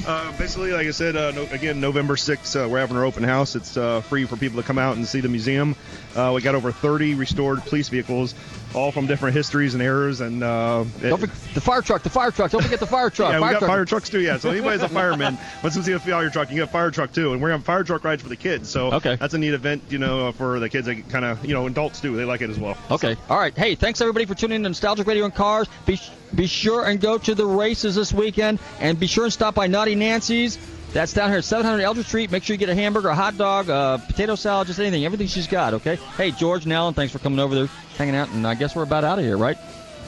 [0.06, 3.24] Uh, basically, like I said, uh, no, again, November 6th, uh, we're having our open
[3.24, 3.56] house.
[3.56, 5.76] It's uh, free for people to come out and see the museum.
[6.16, 8.34] Uh, we got over 30 restored police vehicles,
[8.78, 10.22] all from different histories and eras.
[10.22, 12.04] And uh, it- forget the fire truck.
[12.04, 12.52] The fire truck.
[12.52, 13.32] Don't forget the fire truck.
[13.34, 13.70] yeah, fire we got truck.
[13.72, 14.22] fire trucks too.
[14.22, 16.92] Yeah, so anybody's a fireman wants to see a fire truck, you get a fire
[16.92, 18.70] truck too, and we're having fire truck rides for the kids.
[18.70, 19.16] So Okay.
[19.16, 20.88] that's a neat event, you know, for the kids.
[20.88, 22.16] They kind of, you know, adults too.
[22.16, 22.78] They like it as well.
[22.92, 23.16] Okay.
[23.30, 23.56] All right.
[23.58, 25.68] Hey, thanks everybody for tuning in to Nostalgic Radio and Cars.
[25.86, 26.00] Be
[26.36, 29.68] be sure and go to the races this weekend, and be sure and stop by
[29.68, 30.58] Nauti Nancy's.
[30.94, 32.32] That's down here at 700 Eldridge Street.
[32.32, 35.06] Make sure you get a hamburger, a hot dog, a potato salad, just anything.
[35.06, 35.74] Everything she's got.
[35.76, 35.98] Okay.
[36.16, 37.68] Hey, George and Alan, thanks for coming over there,
[37.98, 39.58] hanging out, and I guess we're about out of here, right?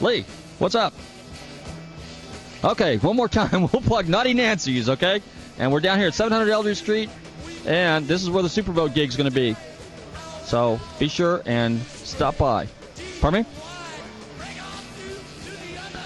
[0.00, 0.24] Lee,
[0.58, 0.94] what's up?
[2.64, 3.50] Okay, one more time.
[3.72, 5.22] We'll plug Nauti Nancy's, okay?
[5.58, 7.10] And we're down here at 700 Eldridge Street,
[7.66, 9.56] and this is where the Superboat gig's going to be.
[10.44, 12.66] So be sure and stop by.
[13.20, 13.48] Pardon me?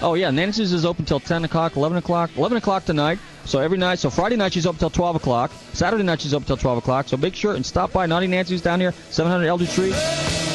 [0.01, 3.17] Oh yeah, Nancy's is open till 10 o'clock, 11 o'clock, 11 o'clock tonight.
[3.45, 5.51] So every night, so Friday night she's up till 12 o'clock.
[5.73, 7.07] Saturday night she's up till 12 o'clock.
[7.07, 10.54] So make sure and stop by Nauti Nancy's down here, 700 Eldridge Street.